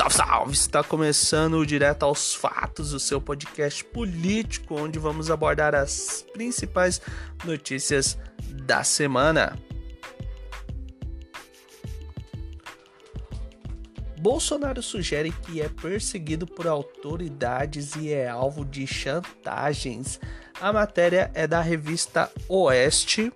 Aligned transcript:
Salve, 0.00 0.14
salve! 0.14 0.52
Está 0.54 0.82
começando 0.82 1.66
Direto 1.66 2.04
aos 2.04 2.34
Fatos, 2.34 2.94
o 2.94 2.98
seu 2.98 3.20
podcast 3.20 3.84
político, 3.84 4.74
onde 4.74 4.98
vamos 4.98 5.30
abordar 5.30 5.74
as 5.74 6.24
principais 6.32 7.02
notícias 7.44 8.16
da 8.64 8.82
semana. 8.82 9.58
Bolsonaro 14.18 14.82
sugere 14.82 15.32
que 15.32 15.60
é 15.60 15.68
perseguido 15.68 16.46
por 16.46 16.66
autoridades 16.66 17.94
e 17.94 18.10
é 18.10 18.26
alvo 18.26 18.64
de 18.64 18.86
chantagens. 18.86 20.18
A 20.58 20.72
matéria 20.72 21.30
é 21.34 21.46
da 21.46 21.60
revista 21.60 22.32
Oeste 22.48 23.30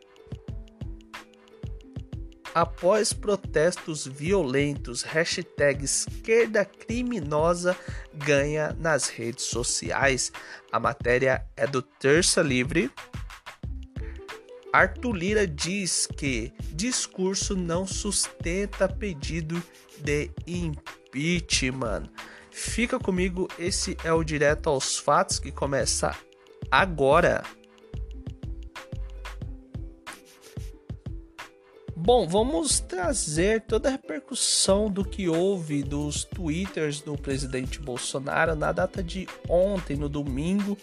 Após 2.55 3.13
protestos 3.13 4.07
violentos, 4.07 5.03
hashtag 5.03 5.85
esquerda 5.85 6.65
criminosa 6.65 7.77
ganha 8.15 8.73
nas 8.79 9.09
redes 9.09 9.45
sociais. 9.47 10.31
A 10.71 10.79
matéria 10.79 11.45
é 11.57 11.67
do 11.67 11.83
Terça 11.83 12.43
Livre. 12.43 12.93
Arthur 14.73 15.13
Lira 15.13 15.47
diz 15.49 16.07
que 16.07 16.53
discurso 16.71 17.57
não 17.57 17.89
sustenta 17.89 18.89
pedido 18.89 19.61
de 19.99 20.31
impeachment. 20.47 22.09
Fica 22.53 23.01
comigo, 23.01 23.49
esse 23.59 23.97
é 24.05 24.13
o 24.13 24.23
Direto 24.23 24.69
aos 24.69 24.97
Fatos 24.97 25.41
que 25.41 25.51
começa 25.51 26.17
agora. 26.71 27.43
Bom, 32.05 32.29
vamos 32.29 32.81
trazer 32.81 33.63
toda 33.63 33.89
a 33.89 33.93
repercussão 33.93 34.91
do 34.91 35.03
que 35.03 35.27
houve 35.27 35.83
dos 35.83 36.23
twitters 36.23 37.01
do 37.01 37.17
presidente 37.17 37.81
Bolsonaro 37.81 38.55
na 38.55 38.73
data 38.73 39.03
de 39.03 39.27
ontem, 39.49 39.97
no 39.97 40.07
domingo, 40.07 40.77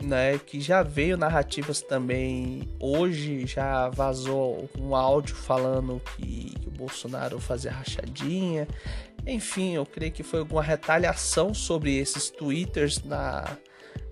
né? 0.00 0.38
Que 0.38 0.60
já 0.60 0.84
veio 0.84 1.16
narrativas 1.16 1.82
também 1.82 2.62
hoje, 2.78 3.44
já 3.44 3.88
vazou 3.88 4.70
um 4.78 4.94
áudio 4.94 5.34
falando 5.34 6.00
que, 6.16 6.54
o 6.64 6.70
Bolsonaro 6.70 7.40
fazia 7.40 7.72
rachadinha. 7.72 8.68
Enfim, 9.26 9.74
eu 9.74 9.84
creio 9.84 10.12
que 10.12 10.22
foi 10.22 10.38
alguma 10.38 10.62
retaliação 10.62 11.52
sobre 11.52 11.96
esses 11.96 12.30
twitters 12.30 13.02
na, 13.02 13.58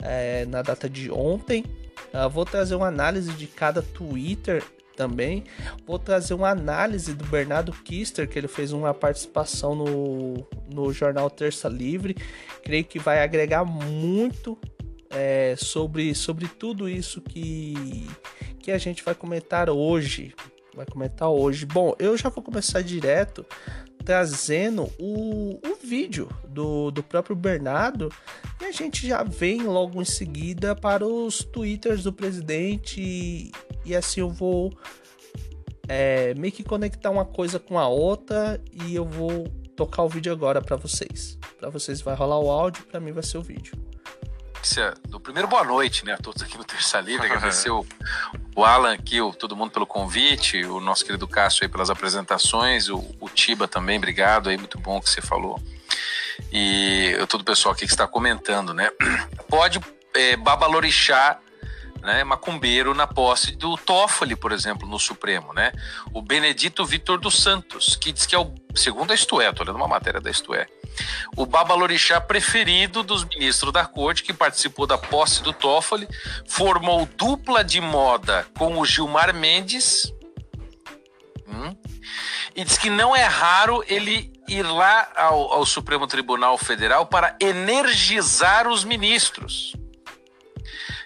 é, 0.02 0.44
na 0.46 0.62
data 0.62 0.90
de 0.90 1.12
ontem. 1.12 1.64
Uh, 2.12 2.28
vou 2.28 2.44
trazer 2.44 2.74
uma 2.74 2.88
análise 2.88 3.32
de 3.34 3.46
cada 3.46 3.82
Twitter 3.82 4.64
também. 4.96 5.44
Vou 5.86 5.98
trazer 5.98 6.34
uma 6.34 6.50
análise 6.50 7.14
do 7.14 7.24
Bernardo 7.24 7.72
Kister, 7.72 8.28
que 8.28 8.38
ele 8.38 8.48
fez 8.48 8.72
uma 8.72 8.94
participação 8.94 9.74
no, 9.74 10.46
no 10.72 10.92
jornal 10.92 11.28
Terça 11.30 11.68
Livre. 11.68 12.16
Creio 12.62 12.84
que 12.84 12.98
vai 12.98 13.22
agregar 13.22 13.64
muito 13.64 14.58
é, 15.10 15.54
sobre, 15.56 16.14
sobre 16.14 16.48
tudo 16.48 16.88
isso 16.88 17.20
que, 17.20 18.08
que 18.58 18.70
a 18.70 18.78
gente 18.78 19.02
vai 19.04 19.14
comentar 19.14 19.70
hoje. 19.70 20.34
Vai 20.74 20.86
comentar 20.86 21.28
hoje. 21.28 21.66
Bom, 21.66 21.94
eu 21.98 22.16
já 22.16 22.28
vou 22.28 22.42
começar 22.42 22.82
direto 22.82 23.46
trazendo 24.04 24.90
o, 24.98 25.58
o 25.66 25.76
vídeo 25.82 26.28
do, 26.48 26.90
do 26.90 27.02
próprio 27.02 27.34
Bernardo 27.34 28.12
e 28.60 28.64
a 28.66 28.70
gente 28.70 29.06
já 29.06 29.22
vem 29.22 29.62
logo 29.62 30.00
em 30.00 30.04
seguida 30.04 30.76
para 30.76 31.06
os 31.06 31.38
twitters 31.38 32.02
do 32.02 32.12
presidente 32.12 33.50
e 33.84 33.94
assim 33.94 34.20
eu 34.20 34.30
vou 34.30 34.72
é, 35.88 36.34
meio 36.34 36.52
que 36.52 36.64
conectar 36.64 37.10
uma 37.10 37.24
coisa 37.24 37.58
com 37.58 37.78
a 37.78 37.86
outra 37.88 38.60
e 38.72 38.94
eu 38.94 39.04
vou 39.04 39.48
tocar 39.76 40.02
o 40.02 40.08
vídeo 40.08 40.32
agora 40.32 40.62
para 40.62 40.76
vocês. 40.76 41.38
Para 41.58 41.68
vocês 41.68 42.00
vai 42.00 42.14
rolar 42.14 42.38
o 42.38 42.50
áudio, 42.50 42.84
para 42.84 43.00
mim 43.00 43.12
vai 43.12 43.22
ser 43.22 43.38
o 43.38 43.42
vídeo. 43.42 43.74
Do 45.08 45.20
primeiro 45.20 45.46
boa 45.46 45.62
noite, 45.62 46.06
né, 46.06 46.14
a 46.14 46.16
todos 46.16 46.42
aqui 46.42 46.56
no 46.56 46.64
Terça 46.64 46.98
Livre, 46.98 47.26
agradecer 47.30 47.68
o, 47.68 47.86
o 48.56 48.64
Alan 48.64 48.94
aqui, 48.94 49.20
o, 49.20 49.30
todo 49.30 49.54
mundo 49.54 49.70
pelo 49.70 49.86
convite, 49.86 50.64
o 50.64 50.80
nosso 50.80 51.04
querido 51.04 51.28
Cássio 51.28 51.64
aí 51.64 51.68
pelas 51.68 51.90
apresentações, 51.90 52.88
o, 52.88 53.04
o 53.20 53.28
Tiba 53.28 53.68
também, 53.68 53.98
obrigado 53.98 54.48
aí, 54.48 54.56
muito 54.56 54.78
bom 54.78 55.00
que 55.02 55.10
você 55.10 55.20
falou. 55.20 55.62
E 56.50 57.12
todo 57.28 57.42
o 57.42 57.44
pessoal 57.44 57.74
aqui 57.74 57.84
que 57.84 57.92
está 57.92 58.06
comentando, 58.06 58.72
né, 58.72 58.90
pode 59.48 59.78
é, 60.14 60.34
babalorixar 60.34 61.40
né, 62.04 62.22
macumbeiro 62.22 62.94
na 62.94 63.06
posse 63.06 63.56
do 63.56 63.76
Toffoli, 63.78 64.36
por 64.36 64.52
exemplo, 64.52 64.86
no 64.86 64.98
Supremo, 64.98 65.52
né? 65.54 65.72
O 66.12 66.20
Benedito 66.20 66.84
Vitor 66.84 67.18
dos 67.18 67.42
Santos, 67.42 67.96
que 67.96 68.12
diz 68.12 68.26
que 68.26 68.34
é 68.34 68.38
o, 68.38 68.54
segundo 68.74 69.10
a 69.10 69.14
Isto 69.14 69.40
é, 69.40 69.50
tô 69.52 69.64
lendo 69.64 69.76
uma 69.76 69.88
matéria 69.88 70.20
da 70.20 70.30
Isto 70.30 70.54
é, 70.54 70.66
o 71.34 71.46
babalorixá 71.46 72.20
preferido 72.20 73.02
dos 73.02 73.24
ministros 73.24 73.72
da 73.72 73.86
corte, 73.86 74.22
que 74.22 74.34
participou 74.34 74.86
da 74.86 74.98
posse 74.98 75.42
do 75.42 75.52
Toffoli, 75.52 76.06
formou 76.46 77.06
dupla 77.16 77.64
de 77.64 77.80
moda 77.80 78.46
com 78.56 78.78
o 78.78 78.84
Gilmar 78.84 79.34
Mendes, 79.34 80.12
hum, 81.48 81.74
e 82.54 82.64
diz 82.64 82.76
que 82.76 82.90
não 82.90 83.16
é 83.16 83.24
raro 83.24 83.82
ele 83.88 84.30
ir 84.46 84.62
lá 84.62 85.10
ao, 85.16 85.54
ao 85.54 85.66
Supremo 85.66 86.06
Tribunal 86.06 86.58
Federal 86.58 87.06
para 87.06 87.34
energizar 87.40 88.68
os 88.68 88.84
ministros. 88.84 89.74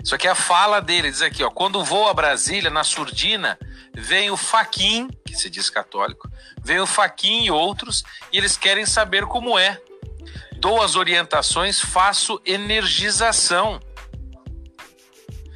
Isso 0.08 0.14
aqui 0.14 0.26
é 0.26 0.30
a 0.30 0.34
fala 0.34 0.80
dele, 0.80 1.10
diz 1.10 1.20
aqui, 1.20 1.44
ó, 1.44 1.50
quando 1.50 1.84
vou 1.84 2.08
a 2.08 2.14
Brasília, 2.14 2.70
na 2.70 2.82
surdina, 2.82 3.58
vem 3.92 4.30
o 4.30 4.38
Faquin, 4.38 5.06
que 5.22 5.34
se 5.34 5.50
diz 5.50 5.68
católico, 5.68 6.30
vem 6.64 6.80
o 6.80 6.86
Faquin 6.86 7.42
e 7.44 7.50
outros, 7.50 8.02
e 8.32 8.38
eles 8.38 8.56
querem 8.56 8.86
saber 8.86 9.26
como 9.26 9.58
é. 9.58 9.78
Dou 10.56 10.80
as 10.80 10.96
orientações, 10.96 11.78
faço 11.78 12.40
energização. 12.46 13.78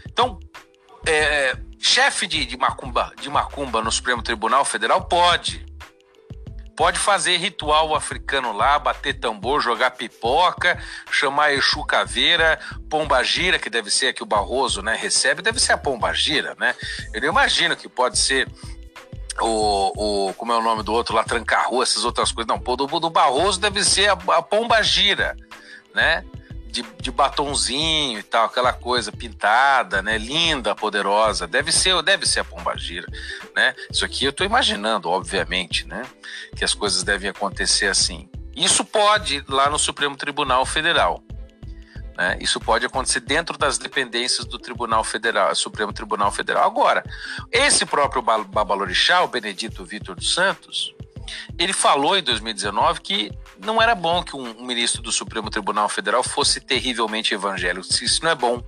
Então, 0.06 0.38
é, 1.06 1.56
chefe 1.78 2.26
de, 2.26 2.44
de, 2.44 2.58
macumba, 2.58 3.10
de 3.18 3.30
macumba 3.30 3.80
no 3.80 3.90
Supremo 3.90 4.20
Tribunal 4.20 4.66
Federal 4.66 5.02
pode. 5.06 5.64
Pode 6.76 6.98
fazer 6.98 7.36
ritual 7.36 7.94
africano 7.94 8.52
lá, 8.52 8.78
bater 8.78 9.14
tambor, 9.14 9.60
jogar 9.60 9.92
pipoca, 9.92 10.82
chamar 11.10 11.52
Exu 11.52 11.84
Caveira, 11.84 12.58
Pombagira, 12.88 13.58
que 13.58 13.68
deve 13.68 13.90
ser 13.90 14.08
a 14.08 14.12
que 14.12 14.22
o 14.22 14.26
Barroso 14.26 14.82
né, 14.82 14.96
recebe, 14.96 15.42
deve 15.42 15.60
ser 15.60 15.74
a 15.74 15.78
Pombagira, 15.78 16.56
né? 16.58 16.74
Eu 17.12 17.24
imagino 17.24 17.76
que 17.76 17.88
pode 17.88 18.18
ser 18.18 18.48
o, 19.40 20.28
o 20.28 20.34
como 20.34 20.52
é 20.52 20.56
o 20.56 20.62
nome 20.62 20.82
do 20.82 20.92
outro 20.92 21.14
lá, 21.14 21.24
Tranca-Rua, 21.24 21.82
essas 21.82 22.04
outras 22.04 22.32
coisas. 22.32 22.48
Não, 22.48 22.58
do, 22.58 22.86
do 23.00 23.10
Barroso 23.10 23.60
deve 23.60 23.84
ser 23.84 24.08
a, 24.08 24.12
a 24.12 24.42
Pombagira, 24.42 25.36
né? 25.94 26.24
De, 26.72 26.82
de 27.00 27.10
batonzinho 27.10 28.18
e 28.18 28.22
tal, 28.22 28.46
aquela 28.46 28.72
coisa 28.72 29.12
pintada, 29.12 30.00
né? 30.00 30.16
Linda, 30.16 30.74
poderosa. 30.74 31.46
Deve 31.46 31.70
ser, 31.70 32.02
deve 32.02 32.26
ser 32.26 32.40
a 32.40 32.44
Pombagira, 32.44 33.06
né? 33.54 33.74
Isso 33.90 34.04
aqui 34.04 34.24
eu 34.24 34.30
estou 34.30 34.46
imaginando, 34.46 35.10
obviamente, 35.10 35.86
né? 35.86 36.02
Que 36.56 36.64
as 36.64 36.72
coisas 36.72 37.02
devem 37.02 37.28
acontecer 37.28 37.86
assim. 37.86 38.28
Isso 38.56 38.84
pode 38.84 39.44
lá 39.48 39.68
no 39.68 39.78
Supremo 39.78 40.16
Tribunal 40.16 40.64
Federal. 40.64 41.22
Né? 42.16 42.38
Isso 42.40 42.60
pode 42.60 42.84
acontecer 42.84 43.20
dentro 43.20 43.56
das 43.56 43.78
dependências 43.78 44.46
do 44.46 44.58
Tribunal 44.58 45.04
Federal, 45.04 45.54
Supremo 45.54 45.92
Tribunal 45.92 46.30
Federal. 46.30 46.66
Agora, 46.66 47.02
esse 47.50 47.84
próprio 47.84 48.22
Babalorixá, 48.22 49.22
o 49.22 49.28
Benedito 49.28 49.84
Vitor 49.84 50.14
dos 50.14 50.32
Santos, 50.32 50.94
ele 51.58 51.72
falou 51.72 52.16
em 52.16 52.22
2019 52.22 53.00
que 53.00 53.30
não 53.64 53.80
era 53.80 53.94
bom 53.94 54.22
que 54.22 54.36
um, 54.36 54.64
ministro 54.64 55.02
do 55.02 55.12
Supremo 55.12 55.50
Tribunal 55.50 55.88
Federal 55.88 56.22
fosse 56.22 56.60
terrivelmente 56.60 57.34
evangélico. 57.34 57.86
Isso 57.86 58.22
não 58.22 58.30
é 58.30 58.34
bom. 58.34 58.62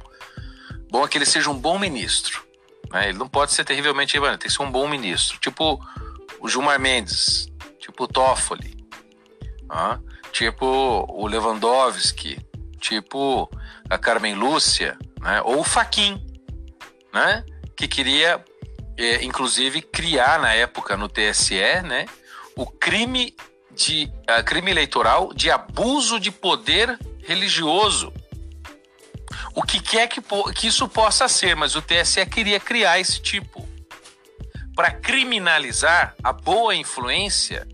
Bom 0.91 1.05
é 1.05 1.09
que 1.09 1.19
ele 1.19 1.27
seja 1.27 1.51
um 1.51 1.59
bom 1.59 1.79
ministro. 1.79 2.45
Né? 2.91 3.09
Ele 3.09 3.19
não 3.19 3.29
pode 3.29 3.53
ser 3.53 3.65
terrivelmente 3.65 4.17
evangélico, 4.17 4.43
tem 4.43 4.51
que 4.51 4.57
ser 4.57 4.63
um 4.63 4.71
bom 4.71 4.87
ministro. 4.89 5.39
Tipo 5.39 5.81
o 6.41 6.49
Gilmar 6.49 6.79
Mendes, 6.79 7.49
tipo 7.79 8.05
o 8.05 8.09
Toffoli, 8.09 8.77
ah, 9.69 9.99
tipo 10.31 10.67
o 11.09 11.27
Lewandowski, 11.27 12.39
tipo 12.79 13.51
a 13.89 13.99
Carmen 13.99 14.35
Lúcia, 14.35 14.99
né? 15.21 15.41
ou 15.43 15.61
o 15.61 15.65
Faquin, 15.65 16.23
né? 17.13 17.45
que 17.77 17.89
queria, 17.89 18.45
é, 18.97 19.25
inclusive, 19.25 19.83
criar 19.83 20.39
na 20.39 20.53
época 20.53 20.97
no 20.97 21.09
TSE 21.09 21.55
né? 21.83 22.07
O 22.57 22.67
crime 22.67 23.35
de 23.71 24.11
uh, 24.29 24.45
crime 24.45 24.71
eleitoral 24.71 25.33
de 25.35 25.51
abuso 25.51 26.21
de 26.21 26.31
poder 26.31 26.99
religioso. 27.23 28.13
O 29.55 29.63
que 29.63 29.81
quer 29.81 30.09
que, 30.09 30.21
que 30.55 30.67
isso 30.67 30.89
possa 30.89 31.29
ser, 31.29 31.57
mas 31.57 31.75
o 31.75 31.83
TSE 31.83 32.25
queria 32.27 32.61
criar 32.61 32.99
esse 32.99 33.21
tipo 33.21 33.69
para 34.75 34.91
criminalizar 34.91 36.15
a 36.23 36.33
boa 36.33 36.75
influência 36.75 37.67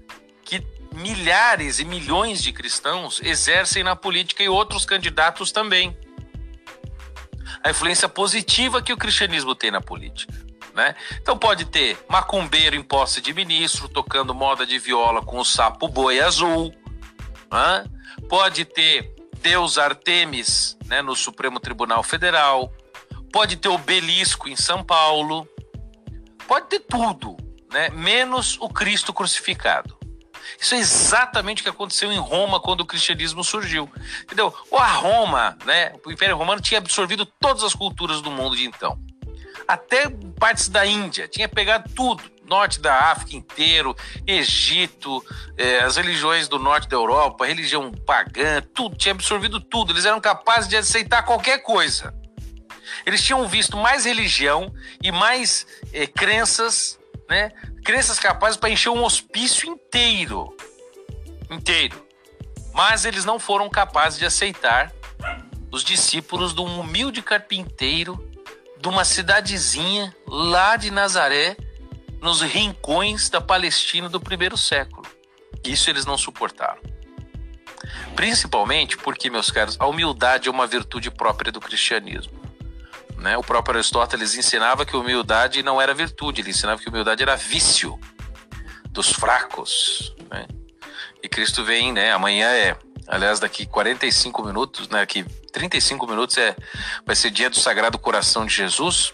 que 0.44 0.62
milhares 0.94 1.78
e 1.78 1.84
milhões 1.84 2.42
de 2.42 2.52
cristãos 2.52 3.20
exercem 3.22 3.82
na 3.82 3.96
política 3.96 4.42
e 4.42 4.48
outros 4.48 4.84
candidatos 4.84 5.50
também. 5.50 5.96
A 7.62 7.70
influência 7.70 8.08
positiva 8.08 8.82
que 8.82 8.92
o 8.92 8.96
cristianismo 8.96 9.54
tem 9.54 9.70
na 9.70 9.80
política. 9.80 10.49
Né? 10.80 10.94
Então 11.20 11.36
pode 11.36 11.66
ter 11.66 12.02
macumbeiro 12.08 12.74
em 12.74 12.82
posse 12.82 13.20
de 13.20 13.34
ministro, 13.34 13.86
tocando 13.86 14.34
moda 14.34 14.64
de 14.64 14.78
viola 14.78 15.20
com 15.20 15.38
o 15.38 15.44
sapo 15.44 15.86
boi 15.86 16.20
azul, 16.20 16.74
né? 17.52 17.84
pode 18.30 18.64
ter 18.64 19.14
Deus 19.42 19.76
Artemis 19.76 20.78
né, 20.86 21.02
no 21.02 21.14
Supremo 21.14 21.60
Tribunal 21.60 22.02
Federal, 22.02 22.72
pode 23.30 23.56
ter 23.56 23.68
obelisco 23.68 24.48
em 24.48 24.56
São 24.56 24.82
Paulo, 24.82 25.46
pode 26.48 26.68
ter 26.68 26.80
tudo, 26.80 27.36
né, 27.70 27.90
menos 27.90 28.56
o 28.58 28.70
Cristo 28.70 29.12
crucificado. 29.12 29.98
Isso 30.58 30.74
é 30.74 30.78
exatamente 30.78 31.60
o 31.60 31.62
que 31.62 31.68
aconteceu 31.68 32.10
em 32.10 32.18
Roma 32.18 32.58
quando 32.58 32.80
o 32.80 32.86
cristianismo 32.86 33.44
surgiu. 33.44 33.86
Entendeu? 34.22 34.54
A 34.72 34.92
Roma, 34.92 35.58
né, 35.66 35.92
o 36.04 36.10
Império 36.10 36.38
Romano 36.38 36.62
tinha 36.62 36.78
absorvido 36.78 37.26
todas 37.26 37.62
as 37.62 37.74
culturas 37.74 38.22
do 38.22 38.30
mundo 38.30 38.56
de 38.56 38.64
então. 38.64 38.98
Até 39.70 40.10
partes 40.36 40.68
da 40.68 40.84
Índia, 40.84 41.28
tinha 41.28 41.48
pegado 41.48 41.88
tudo 41.94 42.24
norte 42.44 42.80
da 42.80 43.12
África 43.12 43.36
inteiro, 43.36 43.96
Egito, 44.26 45.24
eh, 45.56 45.78
as 45.78 45.94
religiões 45.94 46.48
do 46.48 46.58
norte 46.58 46.88
da 46.88 46.96
Europa, 46.96 47.46
religião 47.46 47.92
pagã, 47.92 48.60
tudo, 48.74 48.96
tinha 48.96 49.12
absorvido 49.12 49.60
tudo. 49.60 49.92
Eles 49.92 50.04
eram 50.04 50.20
capazes 50.20 50.68
de 50.68 50.76
aceitar 50.76 51.22
qualquer 51.22 51.58
coisa. 51.58 52.12
Eles 53.06 53.22
tinham 53.22 53.46
visto 53.46 53.76
mais 53.76 54.04
religião 54.06 54.74
e 55.00 55.12
mais 55.12 55.64
eh, 55.92 56.08
crenças, 56.08 56.98
né? 57.28 57.52
Crenças 57.84 58.18
capazes 58.18 58.56
para 58.56 58.70
encher 58.70 58.90
um 58.90 59.04
hospício 59.04 59.68
inteiro. 59.68 60.52
Inteiro. 61.48 62.04
Mas 62.74 63.04
eles 63.04 63.24
não 63.24 63.38
foram 63.38 63.70
capazes 63.70 64.18
de 64.18 64.26
aceitar 64.26 64.92
os 65.70 65.84
discípulos 65.84 66.52
de 66.52 66.60
um 66.60 66.80
humilde 66.80 67.22
carpinteiro 67.22 68.29
de 68.80 68.88
uma 68.88 69.04
cidadezinha 69.04 70.14
lá 70.26 70.76
de 70.76 70.90
Nazaré, 70.90 71.56
nos 72.20 72.40
rincões 72.40 73.28
da 73.28 73.40
Palestina 73.40 74.08
do 74.08 74.20
primeiro 74.20 74.56
século. 74.56 75.06
Isso 75.64 75.90
eles 75.90 76.04
não 76.04 76.16
suportaram. 76.16 76.80
Principalmente 78.14 78.96
porque, 78.96 79.30
meus 79.30 79.50
caros, 79.50 79.76
a 79.78 79.86
humildade 79.86 80.48
é 80.48 80.50
uma 80.50 80.66
virtude 80.66 81.10
própria 81.10 81.50
do 81.50 81.60
cristianismo. 81.60 82.40
Né? 83.16 83.36
O 83.36 83.42
próprio 83.42 83.76
Aristóteles 83.76 84.34
ensinava 84.34 84.84
que 84.84 84.96
humildade 84.96 85.62
não 85.62 85.80
era 85.80 85.94
virtude, 85.94 86.40
ele 86.40 86.50
ensinava 86.50 86.80
que 86.80 86.88
humildade 86.88 87.22
era 87.22 87.36
vício 87.36 87.98
dos 88.90 89.10
fracos. 89.10 90.14
Né? 90.30 90.46
E 91.22 91.28
Cristo 91.28 91.64
vem, 91.64 91.92
né? 91.92 92.12
Amanhã 92.12 92.48
é, 92.48 92.76
aliás, 93.10 93.40
daqui 93.40 93.66
45 93.66 94.42
minutos, 94.44 94.88
né? 94.88 95.02
Aqui 95.02 95.24
35 95.52 96.06
minutos 96.06 96.38
é, 96.38 96.56
vai 97.04 97.16
ser 97.16 97.30
dia 97.30 97.50
do 97.50 97.58
Sagrado 97.58 97.98
Coração 97.98 98.46
de 98.46 98.54
Jesus. 98.54 99.12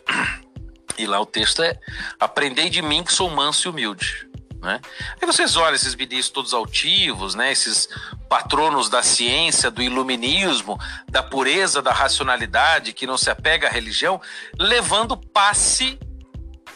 E 0.99 1.07
lá 1.07 1.21
o 1.21 1.27
texto 1.27 1.63
é: 1.63 1.79
Aprendei 2.21 2.71
de 2.71 2.83
mim 2.83 3.03
que 3.03 3.13
sou 3.13 3.29
manso 3.31 3.67
e 3.67 3.71
humilde. 3.71 4.29
Né? 4.63 4.81
Aí 5.21 5.27
vocês 5.27 5.57
olham 5.57 5.75
esses 5.75 5.95
ministros 5.95 6.31
todos 6.31 6.55
altivos, 6.55 7.35
né? 7.35 7.53
esses 7.53 7.89
patronos 8.29 8.89
da 8.89 9.03
ciência, 9.03 9.71
do 9.71 9.83
iluminismo, 9.83 10.79
da 11.09 11.23
pureza, 11.23 11.83
da 11.83 11.93
racionalidade, 11.93 12.93
que 12.93 13.07
não 13.07 13.19
se 13.19 13.31
apega 13.31 13.69
à 13.69 13.71
religião, 13.71 14.21
levando 14.59 15.17
passe 15.17 15.99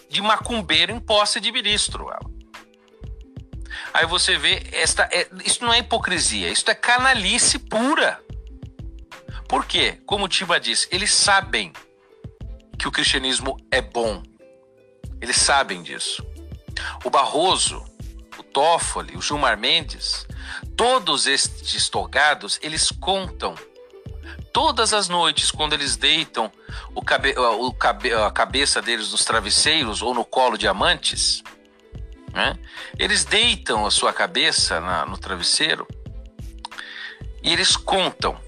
de 0.08 0.20
macumbeiro 0.20 0.92
em 0.92 1.00
posse 1.00 1.40
de 1.40 1.50
ministro. 1.50 2.10
Aí 3.92 4.06
você 4.06 4.36
vê, 4.36 4.62
esta, 4.72 5.08
é, 5.12 5.28
isso 5.44 5.64
não 5.64 5.72
é 5.72 5.78
hipocrisia, 5.78 6.48
isso 6.48 6.70
é 6.70 6.74
canalice 6.74 7.58
pura. 7.58 8.20
Por 9.48 9.66
quê? 9.66 10.00
Como 10.06 10.24
o 10.24 10.28
Tiba 10.28 10.60
disse, 10.60 10.88
eles 10.92 11.12
sabem 11.12 11.72
que 12.78 12.86
o 12.86 12.92
cristianismo 12.92 13.56
é 13.70 13.80
bom. 13.80 14.22
Eles 15.20 15.36
sabem 15.36 15.82
disso. 15.82 16.24
O 17.04 17.10
Barroso, 17.10 17.84
o 18.38 18.42
Toffoli, 18.42 19.16
o 19.16 19.20
Gilmar 19.20 19.58
Mendes, 19.58 20.26
todos 20.76 21.26
estes 21.26 21.88
togados, 21.88 22.58
eles 22.62 22.90
contam 22.90 23.54
todas 24.52 24.92
as 24.92 25.08
noites, 25.08 25.50
quando 25.50 25.72
eles 25.72 25.96
deitam 25.96 26.50
o 26.94 27.02
cabe, 27.02 27.34
o 27.36 27.72
cabe, 27.72 28.12
a 28.12 28.30
cabeça 28.30 28.80
deles 28.80 29.10
nos 29.10 29.24
travesseiros 29.24 30.02
ou 30.02 30.14
no 30.14 30.24
colo 30.24 30.56
de 30.56 30.66
amantes, 30.66 31.42
né? 32.32 32.58
eles 32.98 33.24
deitam 33.24 33.86
a 33.86 33.90
sua 33.90 34.12
cabeça 34.12 34.80
na, 34.80 35.06
no 35.06 35.18
travesseiro 35.18 35.86
e 37.42 37.52
eles 37.52 37.76
contam, 37.76 38.38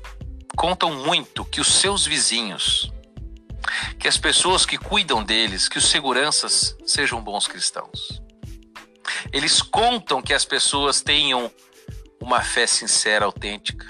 contam 0.57 0.95
muito 0.95 1.45
que 1.45 1.61
os 1.61 1.69
seus 1.69 2.05
vizinhos, 2.05 2.93
que 3.99 4.07
as 4.07 4.19
pessoas 4.19 4.67
que 4.67 4.77
cuidam 4.77 5.25
deles, 5.25 5.69
que 5.69 5.79
os 5.79 5.89
seguranças 5.89 6.77
sejam 6.85 7.23
bons 7.23 7.47
cristãos. 7.47 8.23
Eles 9.33 9.63
contam 9.63 10.21
que 10.21 10.35
as 10.35 10.45
pessoas 10.45 11.01
tenham 11.01 11.51
uma 12.21 12.43
fé 12.43 12.67
sincera, 12.67 13.25
autêntica, 13.25 13.87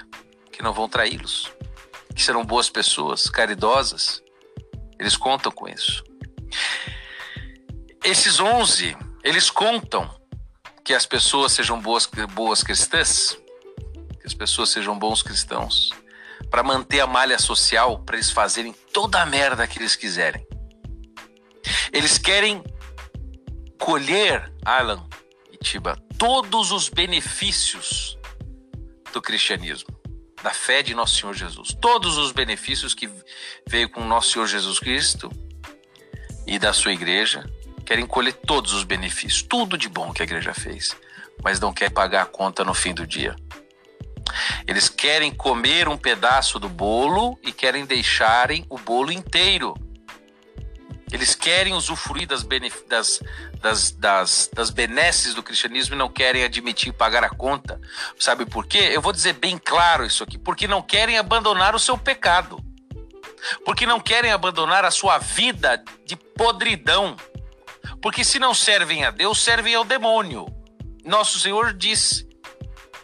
que 0.51 0.63
não 0.63 0.73
vão 0.73 0.87
traí-los, 0.87 1.51
que 2.15 2.21
serão 2.21 2.45
boas 2.45 2.69
pessoas, 2.69 3.29
caridosas. 3.29 4.23
Eles 4.99 5.17
contam 5.17 5.51
com 5.51 5.67
isso. 5.67 6.03
Esses 8.03 8.39
onze, 8.39 8.95
eles 9.23 9.49
contam 9.49 10.09
que 10.83 10.93
as 10.93 11.05
pessoas 11.05 11.53
sejam 11.53 11.81
boas, 11.81 12.09
boas 12.33 12.61
cristãs, 12.61 13.37
que 14.19 14.27
as 14.27 14.33
pessoas 14.33 14.69
sejam 14.69 14.97
bons 14.97 15.23
cristãos 15.23 15.91
para 16.49 16.61
manter 16.61 16.99
a 16.99 17.07
malha 17.07 17.39
social, 17.39 17.99
para 17.99 18.15
eles 18.15 18.29
fazerem 18.29 18.73
toda 18.93 19.21
a 19.21 19.25
merda 19.25 19.65
que 19.65 19.79
eles 19.79 19.95
quiserem. 19.95 20.45
Eles 21.91 22.17
querem 22.17 22.63
colher, 23.79 24.53
Alan 24.63 25.03
e 25.51 25.57
Tiba, 25.57 25.97
todos 26.17 26.71
os 26.71 26.89
benefícios 26.89 28.17
do 29.11 29.21
cristianismo, 29.21 29.89
da 30.41 30.51
fé 30.51 30.83
de 30.83 30.93
nosso 30.93 31.15
Senhor 31.19 31.33
Jesus. 31.33 31.75
Todos 31.79 32.17
os 32.17 32.31
benefícios 32.31 32.93
que 32.93 33.09
veio 33.67 33.89
com 33.89 34.03
nosso 34.05 34.31
Senhor 34.31 34.47
Jesus 34.47 34.79
Cristo 34.79 35.31
e 36.45 36.59
da 36.59 36.73
sua 36.73 36.91
igreja, 36.91 37.49
querem 37.83 38.05
colher 38.05 38.33
todos 38.33 38.73
os 38.73 38.83
benefícios, 38.83 39.41
tudo 39.41 39.77
de 39.77 39.87
bom 39.89 40.11
que 40.11 40.21
a 40.21 40.25
igreja 40.25 40.53
fez, 40.53 40.95
mas 41.43 41.59
não 41.59 41.73
quer 41.73 41.89
pagar 41.89 42.23
a 42.23 42.25
conta 42.25 42.63
no 42.63 42.73
fim 42.73 42.93
do 42.93 43.05
dia. 43.05 43.35
Eles 44.67 44.89
querem 44.89 45.33
comer 45.33 45.87
um 45.87 45.97
pedaço 45.97 46.59
do 46.59 46.69
bolo 46.69 47.37
e 47.43 47.51
querem 47.51 47.85
deixarem 47.85 48.65
o 48.69 48.77
bolo 48.77 49.11
inteiro. 49.11 49.75
Eles 51.11 51.35
querem 51.35 51.73
usufruir 51.73 52.27
das, 52.27 52.43
das, 52.87 53.21
das, 53.61 53.91
das, 53.91 54.49
das 54.51 54.69
benesses 54.71 55.35
do 55.35 55.43
cristianismo 55.43 55.93
e 55.93 55.97
não 55.97 56.09
querem 56.09 56.43
admitir 56.43 56.91
pagar 56.91 57.23
a 57.23 57.29
conta. 57.29 57.79
Sabe 58.19 58.47
por 58.47 58.65
quê? 58.65 58.89
Eu 58.91 58.99
vou 58.99 59.13
dizer 59.13 59.33
bem 59.33 59.59
claro 59.59 60.03
isso 60.03 60.23
aqui. 60.23 60.39
Porque 60.39 60.67
não 60.67 60.81
querem 60.81 61.19
abandonar 61.19 61.75
o 61.75 61.79
seu 61.79 61.99
pecado. 61.99 62.57
Porque 63.63 63.85
não 63.85 63.99
querem 63.99 64.31
abandonar 64.31 64.85
a 64.85 64.89
sua 64.89 65.19
vida 65.19 65.83
de 66.03 66.15
podridão. 66.15 67.15
Porque 68.03 68.21
se 68.25 68.37
não 68.37 68.53
servem 68.53 69.05
a 69.05 69.11
Deus, 69.11 69.41
servem 69.41 69.73
ao 69.73 69.85
demônio. 69.85 70.45
Nosso 71.05 71.39
Senhor 71.39 71.73
disse: 71.73 72.27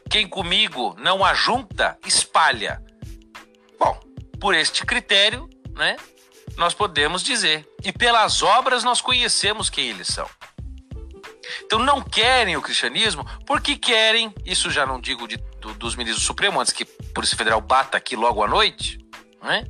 quem 0.10 0.28
comigo 0.28 0.94
não 1.00 1.24
ajunta, 1.24 1.98
espalha. 2.06 2.84
Bom, 3.80 3.98
por 4.42 4.54
este 4.54 4.86
critério, 4.86 5.50
né, 5.74 5.96
nós 6.58 6.74
podemos 6.74 7.24
dizer. 7.24 7.66
E 7.82 7.94
pelas 7.94 8.44
obras 8.44 8.84
nós 8.84 9.00
conhecemos 9.00 9.70
quem 9.70 9.88
eles 9.88 10.08
são. 10.08 10.30
Então 11.64 11.80
não 11.80 12.02
querem 12.02 12.58
o 12.58 12.62
cristianismo 12.62 13.26
porque 13.46 13.78
querem, 13.78 14.36
isso 14.46 14.70
já 14.70 14.86
não 14.86 15.00
digo 15.00 15.30
de, 15.30 15.38
do, 15.62 15.74
dos 15.76 15.96
ministros 15.96 16.26
supremos, 16.26 16.60
antes 16.60 16.74
que 16.74 16.84
a 16.84 17.14
Polícia 17.14 17.38
Federal 17.38 17.62
bata 17.62 17.98
aqui 17.98 18.18
logo 18.18 18.44
à 18.44 18.48
noite, 18.48 19.00
né? 19.42 19.64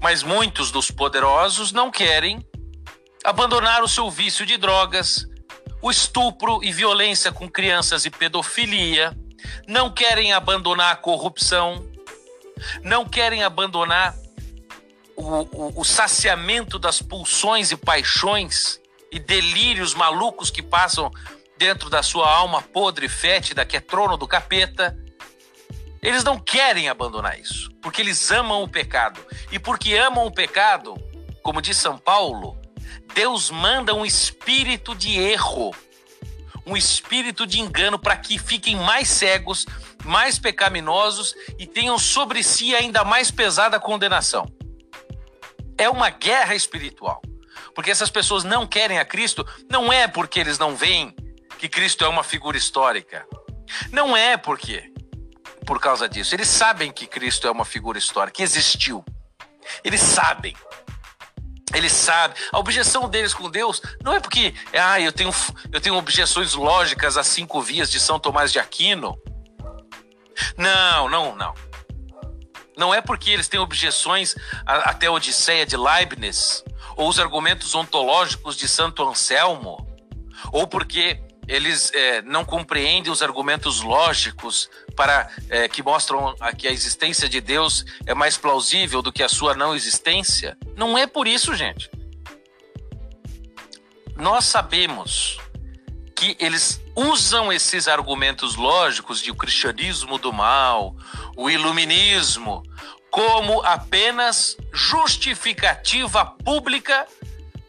mas 0.00 0.22
muitos 0.22 0.70
dos 0.70 0.88
poderosos 0.88 1.72
não 1.72 1.90
querem 1.90 2.46
abandonar 3.28 3.82
o 3.82 3.88
seu 3.88 4.10
vício 4.10 4.46
de 4.46 4.56
drogas, 4.56 5.28
o 5.82 5.90
estupro 5.90 6.64
e 6.64 6.72
violência 6.72 7.30
com 7.30 7.46
crianças 7.46 8.06
e 8.06 8.10
pedofilia, 8.10 9.14
não 9.66 9.90
querem 9.90 10.32
abandonar 10.32 10.94
a 10.94 10.96
corrupção, 10.96 11.86
não 12.82 13.04
querem 13.04 13.42
abandonar 13.44 14.16
o, 15.14 15.40
o, 15.42 15.80
o 15.80 15.84
saciamento 15.84 16.78
das 16.78 17.02
pulsões 17.02 17.70
e 17.70 17.76
paixões 17.76 18.80
e 19.12 19.18
delírios 19.18 19.92
malucos 19.92 20.50
que 20.50 20.62
passam 20.62 21.10
dentro 21.58 21.90
da 21.90 22.02
sua 22.02 22.34
alma 22.34 22.62
podre 22.62 23.04
e 23.04 23.10
fétida, 23.10 23.66
que 23.66 23.76
é 23.76 23.80
trono 23.80 24.16
do 24.16 24.26
capeta. 24.26 24.98
Eles 26.00 26.24
não 26.24 26.38
querem 26.38 26.88
abandonar 26.88 27.38
isso, 27.38 27.70
porque 27.82 28.00
eles 28.00 28.30
amam 28.30 28.62
o 28.62 28.68
pecado. 28.68 29.20
E 29.52 29.58
porque 29.58 29.94
amam 29.96 30.24
o 30.24 30.32
pecado, 30.32 30.94
como 31.42 31.60
diz 31.60 31.76
São 31.76 31.98
Paulo, 31.98 32.57
Deus 33.18 33.50
manda 33.50 33.92
um 33.92 34.06
espírito 34.06 34.94
de 34.94 35.18
erro 35.18 35.74
um 36.64 36.76
espírito 36.76 37.48
de 37.48 37.58
engano 37.58 37.98
para 37.98 38.16
que 38.16 38.38
fiquem 38.38 38.76
mais 38.76 39.08
cegos, 39.08 39.66
mais 40.04 40.38
pecaminosos 40.38 41.34
e 41.58 41.66
tenham 41.66 41.98
sobre 41.98 42.44
si 42.44 42.76
ainda 42.76 43.02
mais 43.02 43.28
pesada 43.32 43.80
condenação. 43.80 44.46
É 45.76 45.90
uma 45.90 46.10
guerra 46.10 46.54
espiritual. 46.54 47.20
Porque 47.74 47.90
essas 47.90 48.08
pessoas 48.08 48.44
não 48.44 48.68
querem 48.68 49.00
a 49.00 49.04
Cristo, 49.04 49.44
não 49.68 49.92
é 49.92 50.06
porque 50.06 50.38
eles 50.38 50.56
não 50.56 50.76
veem 50.76 51.12
que 51.58 51.68
Cristo 51.68 52.04
é 52.04 52.08
uma 52.08 52.22
figura 52.22 52.56
histórica. 52.56 53.26
Não 53.90 54.16
é 54.16 54.36
porque 54.36 54.92
por 55.66 55.80
causa 55.80 56.08
disso. 56.08 56.36
Eles 56.36 56.46
sabem 56.46 56.92
que 56.92 57.04
Cristo 57.04 57.48
é 57.48 57.50
uma 57.50 57.64
figura 57.64 57.98
histórica, 57.98 58.36
que 58.36 58.42
existiu. 58.44 59.04
Eles 59.82 60.02
sabem. 60.02 60.54
Eles 61.74 61.92
sabem. 61.92 62.36
A 62.52 62.58
objeção 62.58 63.08
deles 63.08 63.34
com 63.34 63.50
Deus 63.50 63.80
não 64.02 64.14
é 64.14 64.20
porque 64.20 64.54
ah, 64.72 65.00
eu, 65.00 65.12
tenho, 65.12 65.30
eu 65.72 65.80
tenho 65.80 65.96
objeções 65.96 66.54
lógicas 66.54 67.16
às 67.16 67.26
cinco 67.26 67.60
vias 67.60 67.90
de 67.90 68.00
São 68.00 68.18
Tomás 68.18 68.52
de 68.52 68.58
Aquino. 68.58 69.18
Não, 70.56 71.08
não, 71.08 71.34
não. 71.36 71.54
Não 72.76 72.94
é 72.94 73.00
porque 73.00 73.30
eles 73.30 73.48
têm 73.48 73.58
objeções 73.58 74.36
até 74.64 75.08
a 75.08 75.12
Odisseia 75.12 75.66
de 75.66 75.76
Leibniz, 75.76 76.62
ou 76.96 77.08
os 77.08 77.18
argumentos 77.18 77.74
ontológicos 77.74 78.56
de 78.56 78.68
Santo 78.68 79.06
Anselmo, 79.06 79.84
ou 80.52 80.64
porque 80.64 81.20
eles 81.48 81.90
é, 81.94 82.20
não 82.22 82.44
compreendem 82.44 83.10
os 83.10 83.22
argumentos 83.22 83.80
lógicos 83.80 84.68
para 84.94 85.30
é, 85.48 85.66
que 85.66 85.82
mostram 85.82 86.34
que 86.58 86.68
a 86.68 86.70
existência 86.70 87.28
de 87.28 87.40
Deus 87.40 87.84
é 88.06 88.14
mais 88.14 88.36
plausível 88.36 89.00
do 89.00 89.10
que 89.10 89.22
a 89.22 89.28
sua 89.28 89.54
não 89.54 89.74
existência. 89.74 90.56
Não 90.76 90.96
é 90.96 91.06
por 91.06 91.26
isso, 91.26 91.54
gente. 91.54 91.90
Nós 94.14 94.44
sabemos 94.44 95.38
que 96.14 96.36
eles 96.40 96.82
usam 96.96 97.52
esses 97.52 97.86
argumentos 97.86 98.56
lógicos 98.56 99.22
de 99.22 99.30
o 99.30 99.34
cristianismo 99.34 100.18
do 100.18 100.32
mal, 100.32 100.96
o 101.36 101.48
iluminismo, 101.48 102.62
como 103.10 103.62
apenas 103.62 104.56
justificativa 104.72 106.26
pública 106.26 107.06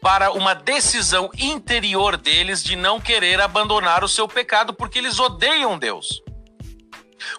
para 0.02 0.32
uma 0.32 0.56
decisão 0.56 1.30
interior 1.38 2.16
deles 2.16 2.64
de 2.64 2.76
não 2.76 3.00
querer 3.00 3.42
abandonar 3.42 4.04
o 4.04 4.08
seu 4.08 4.28
pecado, 4.28 4.74
porque 4.74 4.98
eles 4.98 5.20
odeiam 5.20 5.78
Deus. 5.78 6.22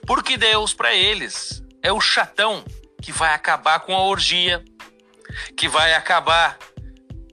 Porque 0.06 0.36
Deus, 0.36 0.74
para 0.74 0.94
eles, 0.94 1.62
é 1.82 1.92
o 1.92 2.00
chatão 2.00 2.64
que 3.00 3.12
vai 3.12 3.32
acabar 3.32 3.80
com 3.80 3.96
a 3.96 4.02
orgia, 4.02 4.62
que 5.56 5.68
vai 5.68 5.94
acabar 5.94 6.58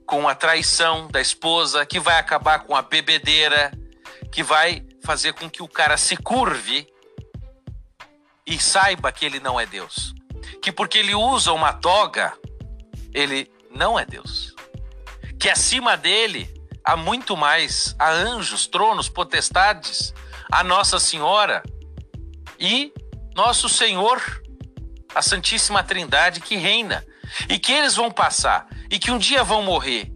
com 0.06 0.26
a 0.26 0.34
traição 0.34 1.08
da 1.08 1.20
esposa, 1.20 1.84
que 1.84 2.00
vai 2.00 2.18
acabar 2.18 2.60
com 2.60 2.74
a 2.74 2.80
bebedeira, 2.80 3.70
que 4.32 4.42
vai 4.42 4.82
fazer 5.04 5.34
com 5.34 5.50
que 5.50 5.62
o 5.62 5.68
cara 5.68 5.98
se 5.98 6.16
curve 6.16 6.86
e 8.46 8.58
saiba 8.58 9.12
que 9.12 9.26
ele 9.26 9.40
não 9.40 9.60
é 9.60 9.66
Deus. 9.66 10.14
Que 10.62 10.72
porque 10.72 10.96
ele 10.96 11.14
usa 11.14 11.52
uma 11.52 11.74
toga, 11.74 12.32
ele 13.12 13.50
não 13.70 13.98
é 13.98 14.06
Deus 14.06 14.57
que 15.38 15.48
acima 15.48 15.96
dele 15.96 16.52
há 16.84 16.96
muito 16.96 17.36
mais, 17.36 17.94
há 17.98 18.10
anjos, 18.10 18.66
tronos, 18.66 19.08
potestades, 19.08 20.12
a 20.50 20.64
Nossa 20.64 20.98
Senhora 20.98 21.62
e 22.58 22.92
nosso 23.34 23.68
Senhor, 23.68 24.20
a 25.14 25.22
Santíssima 25.22 25.84
Trindade 25.84 26.40
que 26.40 26.56
reina, 26.56 27.06
e 27.48 27.58
que 27.58 27.72
eles 27.72 27.94
vão 27.94 28.10
passar, 28.10 28.66
e 28.90 28.98
que 28.98 29.12
um 29.12 29.18
dia 29.18 29.44
vão 29.44 29.62
morrer, 29.62 30.12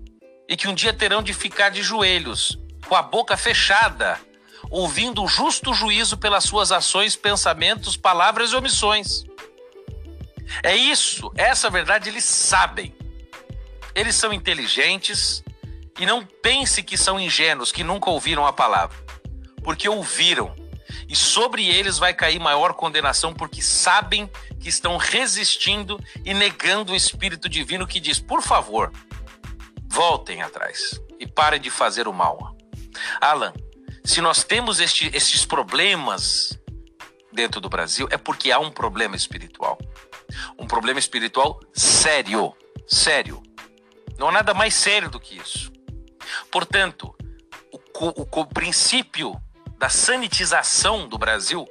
e 0.49 0.57
que 0.57 0.67
um 0.67 0.75
dia 0.75 0.93
terão 0.93 1.23
de 1.23 1.33
ficar 1.33 1.69
de 1.69 1.83
joelhos, 1.83 2.59
com 2.88 2.97
a 2.97 3.02
boca 3.02 3.37
fechada, 3.37 4.19
ouvindo 4.71 5.23
o 5.23 5.29
justo 5.29 5.73
juízo 5.73 6.17
pelas 6.17 6.45
suas 6.45 6.73
ações, 6.73 7.14
pensamentos, 7.14 7.97
palavras 7.97 8.50
e 8.50 8.57
omissões. 8.57 9.25
É 10.62 10.75
isso, 10.75 11.31
essa 11.37 11.71
verdade 11.71 12.09
eles 12.09 12.25
sabem. 12.25 12.93
Eles 13.95 14.15
são 14.17 14.33
inteligentes 14.33 15.43
e 15.99 16.07
não 16.07 16.25
pense 16.25 16.83
que 16.83 16.97
são 16.97 17.21
ingênuos, 17.21 17.71
que 17.71 17.85
nunca 17.85 18.11
ouviram 18.11 18.47
a 18.47 18.53
palavra, 18.53 18.97
porque 19.63 19.89
ouviram. 19.89 20.55
E 21.09 21.17
sobre 21.17 21.69
eles 21.69 21.99
vai 21.99 22.15
cair 22.15 22.39
maior 22.39 22.75
condenação, 22.75 23.35
porque 23.35 23.61
sabem 23.61 24.31
que 24.61 24.69
estão 24.69 24.97
resistindo 24.97 26.03
e 26.25 26.33
negando 26.33 26.93
o 26.93 26.97
Espírito 26.97 27.49
Divino 27.49 27.87
que 27.87 28.01
diz: 28.01 28.19
por 28.19 28.43
favor, 28.43 28.93
voltem 29.89 30.43
atrás 30.43 31.01
e 31.19 31.27
parem 31.27 31.61
de 31.61 31.71
fazer 31.71 32.09
o 32.09 32.13
mal. 32.13 32.57
Alan, 33.21 33.53
se 34.05 34.21
nós 34.21 34.43
temos 34.43 34.81
este, 34.81 35.11
estes 35.15 35.45
problemas 35.45 36.59
dentro 37.33 37.61
do 37.61 37.69
Brasil, 37.69 38.09
é 38.11 38.17
porque 38.17 38.51
há 38.51 38.59
um 38.59 38.71
problema 38.71 39.17
espiritual. 39.17 39.79
Um 40.59 40.67
problema 40.67 40.99
espiritual 40.99 41.61
sério, 41.73 42.55
sério. 42.87 43.43
Não 44.19 44.28
há 44.28 44.33
nada 44.33 44.54
mais 44.54 44.75
sério 44.75 45.11
do 45.11 45.21
que 45.21 45.37
isso. 45.37 45.73
Portanto, 46.50 47.14
o, 47.73 47.78
o, 48.09 48.40
o 48.40 48.47
princípio 48.47 49.35
da 49.78 49.88
sanitização 49.88 51.09
do 51.09 51.19
Brasil 51.19 51.66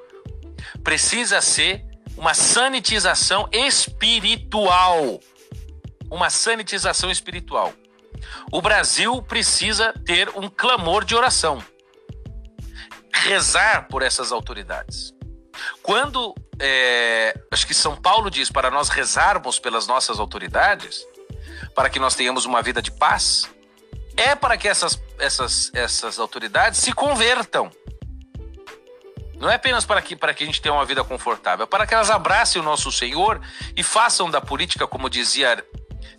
precisa 0.84 1.42
ser 1.42 1.86
uma 2.18 2.34
sanitização 2.34 3.48
espiritual. 3.52 5.20
Uma 6.10 6.30
sanitização 6.30 7.10
espiritual. 7.10 7.74
O 8.52 8.62
Brasil 8.62 9.22
precisa 9.22 9.94
ter 10.06 10.30
um 10.36 10.50
clamor 10.50 11.06
de 11.06 11.16
oração. 11.16 11.64
Rezar 13.14 13.88
por 13.88 14.02
essas 14.02 14.32
autoridades. 14.32 15.14
Quando, 15.82 16.36
é, 16.60 17.34
acho 17.52 17.66
que 17.66 17.74
São 17.74 17.96
Paulo 17.96 18.30
diz 18.30 18.52
para 18.52 18.70
nós 18.70 18.90
rezarmos 18.90 19.60
pelas 19.60 19.88
nossas 19.88 20.20
autoridades, 20.20 21.06
para 21.74 21.90
que 21.90 22.00
nós 22.00 22.16
tenhamos 22.16 22.46
uma 22.46 22.62
vida 22.62 22.82
de 22.82 22.92
paz, 22.92 23.50
é 24.16 24.36
para 24.36 24.58
que 24.58 24.68
essas, 24.68 25.02
essas, 25.18 25.72
essas 25.74 26.20
autoridades 26.20 26.80
se 26.80 26.94
convertam. 26.94 27.72
Não 29.40 29.50
é 29.50 29.56
apenas 29.56 29.86
para 29.86 30.02
que, 30.02 30.16
para 30.16 30.34
que 30.34 30.44
a 30.44 30.46
gente 30.46 30.62
tenha 30.62 30.74
uma 30.74 30.86
vida 30.86 31.04
confortável, 31.04 31.64
é 31.64 31.68
para 31.68 31.88
que 31.88 31.94
elas 31.94 32.12
abracem 32.12 32.62
o 32.62 32.66
nosso 32.66 32.92
Senhor 32.92 33.42
e 33.76 33.82
façam 33.82 34.30
da 34.30 34.40
política, 34.40 34.86
como 34.86 35.10
dizia 35.10 35.66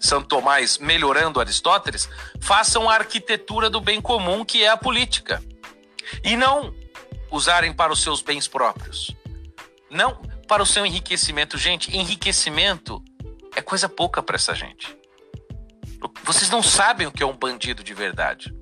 São 0.00 0.21
Tomás, 0.21 0.78
melhorando 0.78 1.38
Aristóteles, 1.38 2.09
façam 2.40 2.90
a 2.90 2.95
arquitetura 2.95 3.71
do 3.71 3.81
bem 3.81 4.00
comum, 4.00 4.45
que 4.45 4.64
é 4.64 4.69
a 4.69 4.76
política. 4.76 5.40
E 6.25 6.37
não 6.37 6.75
usarem 7.31 7.73
para 7.73 7.92
os 7.92 8.02
seus 8.02 8.21
bens 8.21 8.49
próprios. 8.49 9.14
Não 9.88 10.16
para 10.49 10.62
o 10.62 10.66
seu 10.66 10.85
enriquecimento. 10.85 11.57
Gente, 11.57 11.97
enriquecimento 11.97 13.02
é 13.54 13.62
coisa 13.62 13.88
pouca 13.88 14.23
para 14.23 14.37
essa 14.37 14.54
gente. 14.54 14.97
Vocês 16.25 16.51
não 16.51 16.63
sabem 16.63 17.07
o 17.07 17.13
que 17.13 17.23
é 17.23 17.27
um 17.27 17.37
bandido 17.37 17.83
de 17.83 17.95
verdade. 17.95 18.55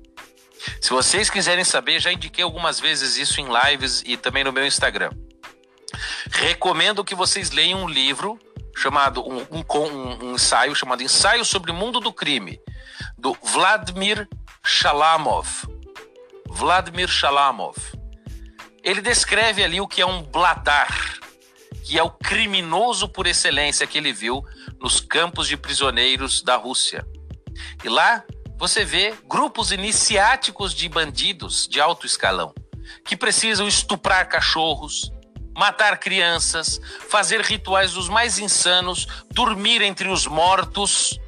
Se 0.79 0.91
vocês 0.91 1.29
quiserem 1.29 1.63
saber, 1.63 1.99
já 1.99 2.11
indiquei 2.11 2.43
algumas 2.43 2.79
vezes 2.79 3.17
isso 3.17 3.41
em 3.41 3.47
lives 3.47 4.03
e 4.05 4.15
também 4.15 4.43
no 4.43 4.51
meu 4.51 4.65
Instagram. 4.65 5.11
Recomendo 6.31 7.03
que 7.03 7.15
vocês 7.15 7.51
leiam 7.51 7.83
um 7.83 7.89
livro 7.89 8.39
chamado 8.75 9.21
um, 9.27 9.41
um, 9.41 10.25
um 10.25 10.33
ensaio 10.35 10.75
chamado 10.75 11.03
Ensaio 11.03 11.43
sobre 11.43 11.71
o 11.71 11.73
Mundo 11.73 11.99
do 11.99 12.13
Crime, 12.13 12.59
do 13.17 13.35
Vladimir 13.43 14.27
Shalamov. 14.63 15.47
Vladimir 16.47 17.07
Shalamov. 17.07 17.77
Ele 18.83 19.01
descreve 19.01 19.63
ali 19.63 19.79
o 19.79 19.87
que 19.87 20.01
é 20.01 20.05
um 20.05 20.23
bladar, 20.23 21.19
que 21.83 21.97
é 21.97 22.03
o 22.03 22.09
criminoso 22.09 23.07
por 23.07 23.27
excelência 23.27 23.85
que 23.85 23.97
ele 23.97 24.11
viu 24.11 24.43
nos 24.79 24.99
campos 24.99 25.47
de 25.47 25.55
prisioneiros 25.55 26.41
da 26.41 26.55
Rússia. 26.55 27.05
E 27.83 27.89
lá 27.89 28.23
você 28.57 28.85
vê 28.85 29.15
grupos 29.27 29.71
iniciáticos 29.71 30.73
de 30.73 30.87
bandidos 30.87 31.67
de 31.67 31.81
alto 31.81 32.05
escalão 32.05 32.53
que 33.05 33.15
precisam 33.15 33.67
estuprar 33.67 34.27
cachorros, 34.27 35.11
matar 35.55 35.97
crianças, 35.97 36.79
fazer 37.09 37.41
rituais 37.41 37.93
dos 37.93 38.09
mais 38.09 38.39
insanos, 38.39 39.07
dormir 39.31 39.81
entre 39.81 40.07
os 40.07 40.27
mortos, 40.27 41.19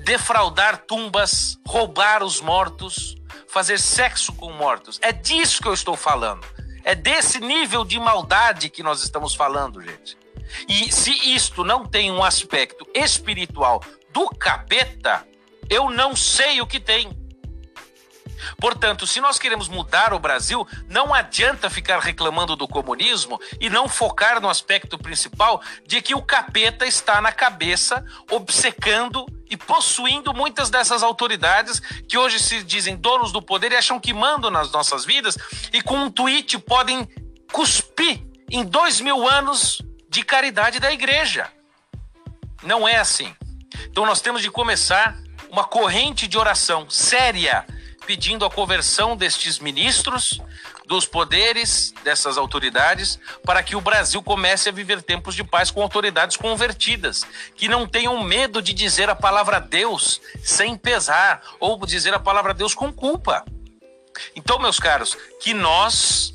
defraudar 0.00 0.78
tumbas, 0.86 1.58
roubar 1.66 2.22
os 2.22 2.40
mortos, 2.40 3.16
fazer 3.48 3.78
sexo 3.78 4.32
com 4.32 4.52
mortos. 4.52 4.98
É 5.02 5.12
disso 5.12 5.62
que 5.62 5.68
eu 5.68 5.74
estou 5.74 5.96
falando. 5.96 6.46
É 6.84 6.94
desse 6.94 7.38
nível 7.38 7.84
de 7.84 7.98
maldade 7.98 8.68
que 8.68 8.82
nós 8.82 9.02
estamos 9.02 9.34
falando, 9.34 9.80
gente. 9.80 10.16
E 10.68 10.92
se 10.92 11.10
isto 11.34 11.64
não 11.64 11.86
tem 11.86 12.10
um 12.10 12.24
aspecto 12.24 12.86
espiritual 12.94 13.80
do 14.12 14.28
capeta, 14.28 15.26
eu 15.68 15.90
não 15.90 16.14
sei 16.14 16.60
o 16.60 16.66
que 16.66 16.78
tem. 16.78 17.22
Portanto, 18.58 19.06
se 19.06 19.20
nós 19.20 19.38
queremos 19.38 19.68
mudar 19.68 20.12
o 20.12 20.18
Brasil, 20.18 20.66
não 20.88 21.14
adianta 21.14 21.70
ficar 21.70 22.00
reclamando 22.00 22.56
do 22.56 22.66
comunismo 22.66 23.40
e 23.60 23.70
não 23.70 23.88
focar 23.88 24.40
no 24.40 24.48
aspecto 24.48 24.98
principal 24.98 25.62
de 25.86 26.02
que 26.02 26.14
o 26.14 26.22
capeta 26.22 26.86
está 26.86 27.20
na 27.20 27.32
cabeça, 27.32 28.04
obcecando 28.30 29.26
e 29.48 29.56
possuindo 29.56 30.32
muitas 30.32 30.70
dessas 30.70 31.02
autoridades 31.02 31.78
que 32.08 32.18
hoje 32.18 32.40
se 32.40 32.62
dizem 32.62 32.96
donos 32.96 33.32
do 33.32 33.42
poder 33.42 33.72
e 33.72 33.76
acham 33.76 34.00
que 34.00 34.12
mandam 34.12 34.50
nas 34.50 34.70
nossas 34.72 35.04
vidas 35.04 35.36
e 35.72 35.82
com 35.82 35.96
um 35.96 36.10
tweet 36.10 36.58
podem 36.58 37.06
cuspir 37.52 38.22
em 38.50 38.64
dois 38.64 39.00
mil 39.00 39.28
anos 39.28 39.82
de 40.08 40.22
caridade 40.22 40.80
da 40.80 40.92
igreja. 40.92 41.50
Não 42.62 42.88
é 42.88 42.96
assim. 42.96 43.34
Então 43.84 44.06
nós 44.06 44.20
temos 44.20 44.42
de 44.42 44.50
começar 44.50 45.16
uma 45.50 45.64
corrente 45.64 46.26
de 46.26 46.38
oração 46.38 46.88
séria, 46.88 47.66
pedindo 48.06 48.44
a 48.44 48.50
conversão 48.50 49.16
destes 49.16 49.58
ministros, 49.58 50.40
dos 50.86 51.06
poderes 51.06 51.94
dessas 52.02 52.36
autoridades, 52.36 53.18
para 53.44 53.62
que 53.62 53.76
o 53.76 53.80
Brasil 53.80 54.22
comece 54.22 54.68
a 54.68 54.72
viver 54.72 55.02
tempos 55.02 55.34
de 55.34 55.44
paz 55.44 55.70
com 55.70 55.82
autoridades 55.82 56.36
convertidas, 56.36 57.24
que 57.54 57.68
não 57.68 57.86
tenham 57.86 58.22
medo 58.22 58.60
de 58.60 58.72
dizer 58.72 59.08
a 59.08 59.14
palavra 59.14 59.60
Deus 59.60 60.20
sem 60.42 60.76
pesar, 60.76 61.42
ou 61.60 61.78
dizer 61.86 62.12
a 62.12 62.18
palavra 62.18 62.52
Deus 62.52 62.74
com 62.74 62.92
culpa. 62.92 63.44
Então, 64.34 64.58
meus 64.58 64.78
caros, 64.78 65.16
que 65.40 65.54
nós 65.54 66.34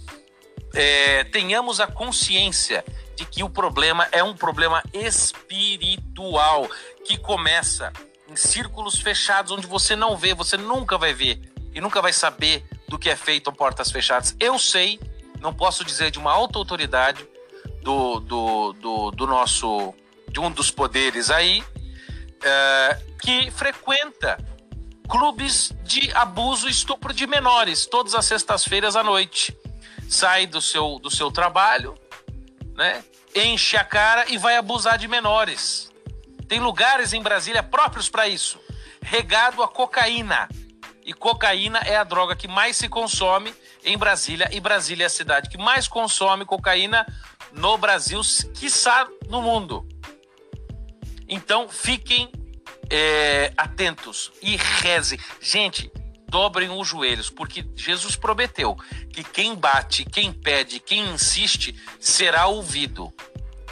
é, 0.73 1.23
tenhamos 1.25 1.79
a 1.79 1.87
consciência 1.87 2.83
de 3.15 3.25
que 3.25 3.43
o 3.43 3.49
problema 3.49 4.07
é 4.11 4.23
um 4.23 4.35
problema 4.35 4.83
espiritual 4.93 6.69
que 7.07 7.17
começa 7.17 7.93
em 8.29 8.35
círculos 8.35 8.99
fechados 8.99 9.53
onde 9.53 9.65
você 9.65 9.95
não 9.95 10.17
vê, 10.17 10.33
você 10.33 10.57
nunca 10.57 10.97
vai 10.97 11.13
ver 11.13 11.39
e 11.73 11.79
nunca 11.79 12.01
vai 12.01 12.11
saber 12.11 12.65
do 12.85 12.99
que 12.99 13.09
é 13.09 13.15
feito 13.15 13.49
a 13.49 13.53
portas 13.53 13.89
fechadas. 13.89 14.35
Eu 14.37 14.59
sei, 14.59 14.99
não 15.39 15.53
posso 15.53 15.85
dizer 15.85 16.11
de 16.11 16.19
uma 16.19 16.33
alta 16.33 16.59
autoridade 16.59 17.25
do, 17.81 18.19
do, 18.19 18.73
do, 18.73 19.11
do 19.11 19.25
nosso, 19.25 19.93
de 20.27 20.41
um 20.41 20.51
dos 20.51 20.69
poderes 20.69 21.31
aí, 21.31 21.63
é, 22.43 23.01
que 23.21 23.49
frequenta 23.51 24.37
clubes 25.07 25.71
de 25.83 26.11
abuso 26.11 26.67
e 26.67 26.71
estupro 26.71 27.13
de 27.13 27.25
menores 27.25 27.85
todas 27.85 28.13
as 28.15 28.25
sextas-feiras 28.25 28.97
à 28.97 29.03
noite. 29.03 29.57
Sai 30.09 30.45
do 30.45 30.61
seu, 30.61 30.99
do 30.99 31.09
seu 31.09 31.31
trabalho, 31.31 31.97
né? 32.75 33.01
Enche 33.33 33.77
a 33.77 33.83
cara 33.85 34.29
e 34.29 34.37
vai 34.37 34.57
abusar 34.57 34.97
de 34.97 35.07
menores. 35.07 35.89
Tem 36.47 36.59
lugares 36.59 37.13
em 37.13 37.21
Brasília 37.21 37.61
próprios 37.61 38.09
para 38.09 38.27
isso, 38.27 38.59
regado 39.01 39.61
a 39.61 39.67
cocaína. 39.67 40.47
E 41.05 41.13
cocaína 41.13 41.79
é 41.79 41.95
a 41.95 42.03
droga 42.03 42.35
que 42.35 42.47
mais 42.47 42.75
se 42.75 42.89
consome 42.89 43.53
em 43.83 43.97
Brasília, 43.97 44.49
e 44.51 44.59
Brasília 44.59 45.05
é 45.05 45.07
a 45.07 45.09
cidade 45.09 45.49
que 45.49 45.57
mais 45.57 45.87
consome 45.87 46.45
cocaína 46.45 47.05
no 47.53 47.77
Brasil, 47.77 48.21
quiçá 48.53 49.07
no 49.29 49.41
mundo. 49.41 49.87
Então 51.27 51.69
fiquem 51.69 52.29
é, 52.89 53.53
atentos 53.57 54.31
e 54.41 54.57
rezem. 54.57 55.19
Gente, 55.41 55.91
dobrem 56.27 56.69
os 56.69 56.87
joelhos, 56.87 57.29
porque 57.29 57.65
Jesus 57.75 58.15
prometeu 58.15 58.75
que 59.11 59.23
quem 59.23 59.55
bate, 59.55 60.05
quem 60.05 60.31
pede, 60.31 60.79
quem 60.79 61.13
insiste 61.13 61.73
será 61.99 62.47
ouvido. 62.47 63.13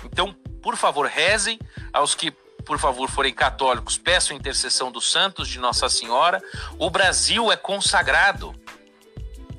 Então, 0.05 0.33
por 0.61 0.75
favor, 0.77 1.05
rezem 1.05 1.59
aos 1.91 2.15
que 2.15 2.33
por 2.65 2.79
favor, 2.79 3.09
forem 3.09 3.33
católicos, 3.33 3.97
peçam 3.97 4.35
a 4.35 4.39
intercessão 4.39 4.91
dos 4.91 5.11
santos 5.11 5.47
de 5.47 5.59
Nossa 5.59 5.87
Senhora. 5.87 6.41
O 6.79 6.89
Brasil 6.89 7.51
é 7.51 7.55
consagrado 7.55 8.55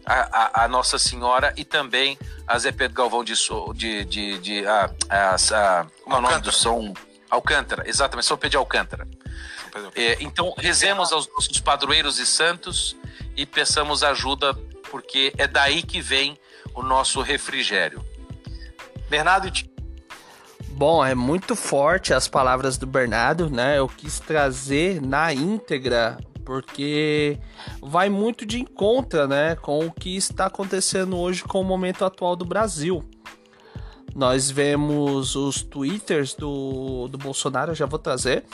a, 0.05 0.63
a, 0.63 0.65
a 0.65 0.69
Nossa 0.69 0.99
Senhora 0.99 1.55
e 1.57 1.65
também 1.65 2.19
a 2.47 2.59
Zé 2.59 2.73
Pedro 2.73 2.97
Galvão 2.97 3.25
de, 3.25 3.35
de, 3.75 4.05
de, 4.05 4.39
de 4.39 4.67
a, 4.67 4.91
a, 5.09 5.35
a, 5.35 5.87
como 6.03 6.17
é 6.17 6.19
o 6.19 6.23
nome 6.23 6.41
do 6.41 6.53
São 6.53 6.93
Alcântara, 7.31 7.89
exatamente, 7.89 8.27
São 8.27 8.37
Pedro 8.37 8.51
de 8.51 8.57
Alcântara. 8.57 9.09
É, 9.95 10.17
então, 10.21 10.55
rezemos 10.57 11.13
aos 11.13 11.29
nossos 11.29 11.61
padroeiros 11.61 12.19
e 12.19 12.27
santos 12.27 12.97
e 13.37 13.45
peçamos 13.45 14.03
ajuda, 14.03 14.55
porque 14.91 15.33
é 15.37 15.47
daí 15.47 15.83
que 15.83 16.01
vem 16.01 16.39
o 16.75 16.83
nosso 16.83 17.21
refrigério. 17.21 18.05
Bernardo 19.09 19.51
Bom, 20.77 21.03
é 21.03 21.15
muito 21.15 21.57
forte 21.57 22.13
as 22.13 22.29
palavras 22.29 22.77
do 22.77 22.87
Bernardo, 22.87 23.49
né? 23.49 23.79
Eu 23.79 23.89
quis 23.89 24.21
trazer 24.21 25.01
na 25.01 25.33
íntegra 25.33 26.19
porque 26.45 27.39
vai 27.81 28.11
muito 28.11 28.45
de 28.45 28.61
encontro, 28.61 29.27
né, 29.27 29.57
com 29.57 29.87
o 29.87 29.91
que 29.91 30.15
está 30.15 30.47
acontecendo 30.47 31.17
hoje 31.17 31.43
com 31.43 31.63
o 31.63 31.65
momento 31.65 32.05
atual 32.05 32.37
do 32.37 32.45
Brasil. 32.45 33.03
Nós 34.15 34.51
vemos 34.51 35.35
os 35.35 35.63
twitters 35.63 36.35
do, 36.35 37.09
do 37.09 37.17
Bolsonaro, 37.17 37.75
já 37.75 37.87
vou 37.87 37.99
trazer, 37.99 38.45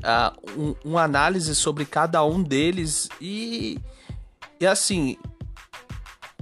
uh, 0.00 0.60
um, 0.60 0.74
uma 0.84 1.04
análise 1.04 1.54
sobre 1.54 1.86
cada 1.86 2.22
um 2.22 2.42
deles 2.42 3.08
e, 3.18 3.80
e 4.60 4.66
assim, 4.66 5.16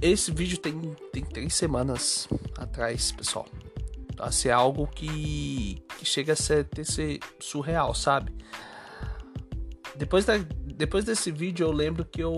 esse 0.01 0.29
vídeo 0.29 0.57
tem, 0.57 0.77
tem 1.13 1.23
três 1.23 1.55
semanas 1.55 2.27
atrás, 2.57 3.13
pessoal. 3.13 3.47
Assim, 4.19 4.49
é 4.49 4.51
algo 4.51 4.87
que, 4.87 5.83
que 5.97 6.05
chega 6.05 6.33
a 6.33 6.35
ser, 6.35 6.65
ter 6.65 6.85
ser 6.85 7.19
surreal, 7.39 7.93
sabe? 7.95 8.33
Depois, 9.95 10.25
da, 10.25 10.37
depois 10.37 11.03
desse 11.05 11.31
vídeo 11.31 11.65
eu 11.65 11.71
lembro 11.71 12.05
que 12.05 12.21
eu, 12.21 12.31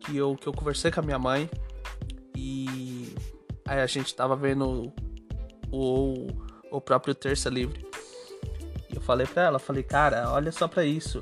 que 0.00 0.16
eu 0.16 0.36
que 0.36 0.46
eu 0.46 0.52
conversei 0.52 0.90
com 0.90 1.00
a 1.00 1.02
minha 1.02 1.18
mãe 1.18 1.50
e 2.34 3.14
aí 3.66 3.80
a 3.80 3.86
gente 3.86 4.14
tava 4.14 4.34
vendo 4.34 4.92
o, 5.70 6.26
o 6.70 6.80
próprio 6.80 7.14
Terça 7.14 7.50
Livre 7.50 7.84
falei 9.04 9.26
para 9.26 9.42
ela, 9.44 9.58
falei, 9.58 9.82
cara, 9.82 10.30
olha 10.30 10.50
só 10.50 10.66
para 10.66 10.84
isso. 10.84 11.20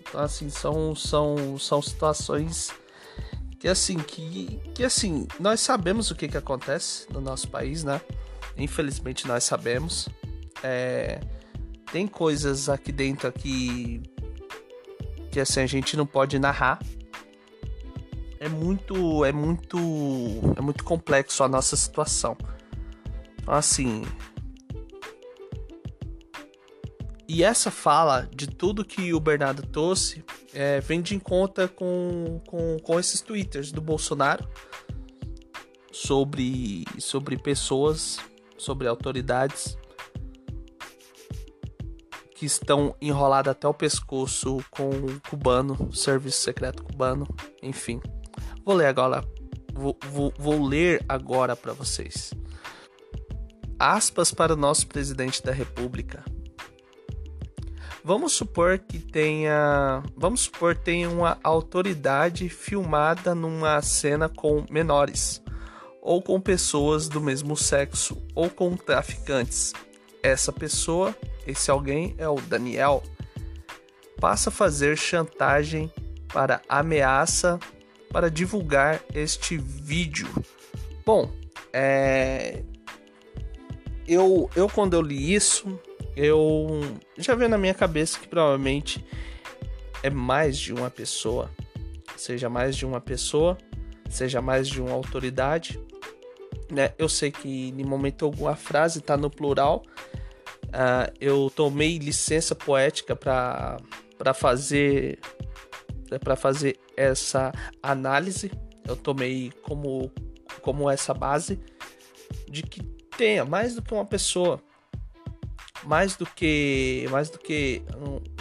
Então, 0.00 0.20
assim, 0.20 0.50
são, 0.50 0.94
são, 0.94 1.58
são 1.58 1.80
situações 1.80 2.70
que 3.58 3.68
assim, 3.68 3.96
que, 3.96 4.60
que 4.74 4.84
assim, 4.84 5.26
nós 5.38 5.60
sabemos 5.60 6.10
o 6.10 6.16
que, 6.16 6.26
que 6.26 6.36
acontece 6.36 7.06
no 7.12 7.20
nosso 7.20 7.48
país, 7.48 7.84
né? 7.84 8.00
Infelizmente 8.56 9.26
nós 9.26 9.44
sabemos. 9.44 10.08
É, 10.62 11.20
tem 11.90 12.06
coisas 12.06 12.68
aqui 12.68 12.92
dentro 12.92 13.28
aqui 13.28 14.02
que 15.30 15.40
assim 15.40 15.60
a 15.60 15.66
gente 15.66 15.96
não 15.96 16.06
pode 16.06 16.38
narrar. 16.38 16.78
É 18.38 18.48
muito, 18.48 19.24
é 19.24 19.32
muito, 19.32 19.78
é 20.56 20.60
muito 20.60 20.84
complexo 20.84 21.44
a 21.44 21.48
nossa 21.48 21.76
situação. 21.76 22.36
Então, 23.40 23.54
assim, 23.54 24.04
e 27.28 27.42
essa 27.42 27.70
fala 27.70 28.28
de 28.34 28.46
tudo 28.46 28.84
que 28.84 29.14
o 29.14 29.18
Bernardo 29.18 29.62
trouxe 29.62 30.22
é, 30.52 30.80
vem 30.80 31.00
de 31.00 31.18
conta 31.18 31.66
com, 31.66 32.40
com, 32.46 32.76
com 32.78 33.00
esses 33.00 33.22
twitters 33.22 33.72
do 33.72 33.80
Bolsonaro 33.80 34.46
sobre, 35.90 36.84
sobre 36.98 37.38
pessoas, 37.38 38.18
sobre 38.62 38.86
autoridades 38.86 39.76
que 42.34 42.46
estão 42.46 42.96
enroladas 43.00 43.52
até 43.52 43.68
o 43.68 43.74
pescoço 43.74 44.64
com 44.70 44.88
o 44.88 45.20
cubano, 45.28 45.92
serviço 45.92 46.40
secreto 46.40 46.82
cubano, 46.82 47.26
enfim. 47.62 48.00
Vou 48.64 48.74
ler 48.74 48.86
agora, 48.86 49.24
vou, 49.72 49.98
vou, 50.10 50.32
vou 50.38 50.64
ler 50.64 51.04
agora 51.08 51.56
para 51.56 51.72
vocês. 51.72 52.32
Aspas 53.78 54.32
para 54.32 54.54
o 54.54 54.56
nosso 54.56 54.86
presidente 54.86 55.42
da 55.42 55.52
República. 55.52 56.24
Vamos 58.04 58.32
supor 58.32 58.78
que 58.78 58.98
tenha, 58.98 60.02
vamos 60.16 60.42
supor 60.42 60.76
tenha 60.76 61.08
uma 61.08 61.38
autoridade 61.42 62.48
filmada 62.48 63.34
numa 63.34 63.80
cena 63.82 64.28
com 64.28 64.64
menores, 64.68 65.41
ou 66.02 66.20
com 66.20 66.40
pessoas 66.40 67.08
do 67.08 67.20
mesmo 67.20 67.56
sexo, 67.56 68.20
ou 68.34 68.50
com 68.50 68.76
traficantes. 68.76 69.72
Essa 70.20 70.52
pessoa, 70.52 71.16
esse 71.46 71.70
alguém 71.70 72.14
é 72.18 72.28
o 72.28 72.40
Daniel, 72.40 73.04
passa 74.20 74.50
a 74.50 74.52
fazer 74.52 74.98
chantagem 74.98 75.90
para 76.26 76.60
ameaça 76.68 77.58
para 78.10 78.28
divulgar 78.28 79.00
este 79.14 79.56
vídeo. 79.56 80.28
Bom, 81.06 81.30
é... 81.72 82.62
eu, 84.06 84.50
eu 84.56 84.68
quando 84.68 84.94
eu 84.94 85.00
li 85.00 85.32
isso, 85.32 85.78
eu 86.16 86.80
já 87.16 87.34
veio 87.34 87.48
na 87.48 87.58
minha 87.58 87.74
cabeça 87.74 88.18
que 88.18 88.28
provavelmente 88.28 89.04
é 90.02 90.10
mais 90.10 90.58
de 90.58 90.72
uma 90.72 90.90
pessoa, 90.90 91.50
seja 92.16 92.48
mais 92.48 92.76
de 92.76 92.84
uma 92.84 93.00
pessoa, 93.00 93.56
seja 94.10 94.42
mais 94.42 94.68
de 94.68 94.80
uma 94.80 94.92
autoridade. 94.92 95.80
Né? 96.72 96.94
Eu 96.96 97.06
sei 97.06 97.30
que 97.30 97.68
em 97.68 97.84
momento 97.84 98.24
algum 98.24 98.48
a 98.48 98.56
frase 98.56 99.00
está 99.00 99.14
no 99.14 99.30
plural. 99.30 99.82
Uh, 100.68 101.12
eu 101.20 101.52
tomei 101.54 101.98
licença 101.98 102.54
poética 102.54 103.14
para 103.14 103.78
fazer 104.34 105.18
para 106.24 106.34
fazer 106.34 106.78
essa 106.96 107.52
análise. 107.82 108.50
Eu 108.88 108.96
tomei 108.96 109.52
como 109.62 110.10
como 110.62 110.88
essa 110.88 111.12
base 111.12 111.60
de 112.48 112.62
que 112.62 112.82
tenha 113.18 113.44
mais 113.44 113.74
do 113.74 113.82
que 113.82 113.92
uma 113.92 114.06
pessoa 114.06 114.58
mais 115.84 116.16
do 116.16 116.24
que 116.24 117.06
mais 117.10 117.28
do 117.28 117.38
que 117.38 117.82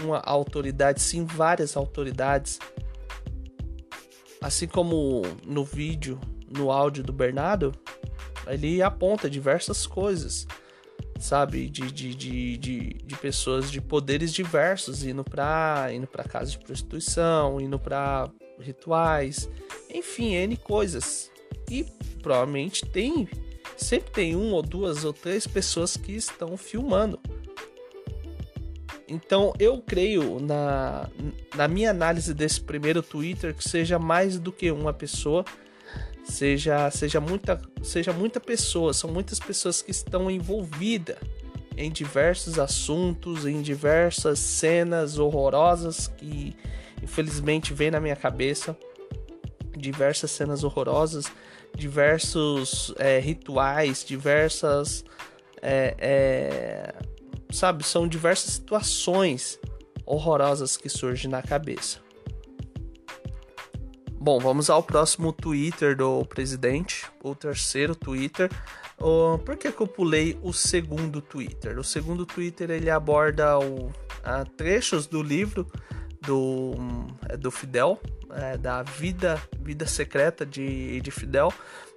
uma 0.02 0.20
autoridade, 0.20 1.02
sim 1.02 1.26
várias 1.26 1.76
autoridades. 1.76 2.60
Assim 4.42 4.68
como 4.68 5.22
no 5.46 5.66
vídeo, 5.66 6.18
no 6.50 6.72
áudio 6.72 7.04
do 7.04 7.12
Bernardo, 7.12 7.74
ele 8.48 8.82
aponta 8.82 9.30
diversas 9.30 9.86
coisas, 9.86 10.48
sabe, 11.20 11.70
de, 11.70 11.92
de, 11.92 12.16
de, 12.16 12.58
de, 12.58 12.94
de 13.04 13.16
pessoas 13.18 13.72
de 13.72 13.80
poderes 13.80 14.34
diversos 14.34 15.04
indo 15.04 15.24
para 15.24 15.90
indo 15.94 16.08
para 16.08 16.24
casa 16.24 16.52
de 16.52 16.58
prostituição, 16.58 17.60
indo 17.62 17.80
para 17.80 18.30
rituais, 18.60 19.50
enfim, 19.94 20.34
N 20.34 20.58
coisas. 20.58 21.32
E 21.70 21.86
provavelmente 22.22 22.86
tem, 22.86 23.28
sempre 23.78 24.12
tem 24.12 24.36
um 24.36 24.52
ou 24.52 24.62
duas 24.62 25.04
ou 25.04 25.14
três 25.14 25.48
pessoas 25.48 25.96
que 25.96 26.14
estão 26.14 26.58
filmando. 26.58 27.20
Então 29.08 29.54
eu 29.60 29.82
creio 29.82 30.40
na, 30.40 31.10
na 31.54 31.68
minha 31.68 31.92
análise 31.92 32.34
desse 32.34 32.62
primeiro 32.62 33.04
Twitter 33.04 33.54
que 33.54 33.68
seja 33.68 34.00
mais 34.00 34.40
do 34.40 34.54
que 34.54 34.72
uma 34.72 34.94
pessoa, 34.94 35.44
seja 36.32 36.90
seja 36.90 37.20
muita 37.20 37.62
seja 37.84 38.14
muita 38.14 38.40
pessoa, 38.40 38.94
são 38.94 39.12
muitas 39.12 39.40
pessoas 39.40 39.82
que 39.82 39.92
estão 39.92 40.32
envolvidas 40.32 41.18
em 41.78 41.92
diversos 41.92 42.58
assuntos, 42.60 43.46
em 43.46 43.62
diversas 43.62 44.40
cenas 44.40 45.18
horrorosas 45.18 46.08
que 46.08 46.56
infelizmente 47.02 47.74
vem 47.74 47.92
na 47.92 48.00
minha 48.00 48.16
cabeça, 48.16 48.78
diversas 49.78 50.32
cenas 50.32 50.64
horrorosas, 50.64 51.26
diversos 51.76 52.94
é, 52.98 53.20
rituais, 53.20 54.04
diversas 54.06 55.04
é, 55.62 55.96
é, 56.00 56.94
sabe, 57.52 57.84
são 57.84 58.08
diversas 58.08 58.54
situações 58.54 59.60
horrorosas 60.06 60.76
que 60.78 60.90
surgem 60.90 61.30
na 61.30 61.42
cabeça. 61.42 62.00
Bom, 64.24 64.38
vamos 64.38 64.70
ao 64.70 64.84
próximo 64.84 65.34
Twitter 65.34 65.98
do 65.98 66.24
presidente, 66.26 67.08
o 67.24 67.34
terceiro 67.34 67.96
Twitter. 67.96 68.52
Uh, 69.00 69.40
por 69.40 69.58
que, 69.58 69.72
que 69.72 69.82
eu 69.82 69.88
pulei 69.88 70.38
o 70.44 70.54
segundo 70.54 71.20
Twitter? 71.24 71.80
O 71.80 71.84
segundo 71.84 72.24
Twitter 72.24 72.70
ele 72.70 72.92
aborda 72.92 73.58
o, 73.58 73.92
a, 74.24 74.46
trechos 74.46 75.08
do 75.08 75.24
livro 75.24 75.66
do, 76.22 76.76
do 77.40 77.50
Fidel, 77.50 78.00
é, 78.30 78.60
da 78.60 78.84
vida, 78.84 79.42
vida 79.60 79.88
secreta 79.88 80.46
de, 80.46 81.02
de 81.02 81.10
Fidel. 81.10 81.52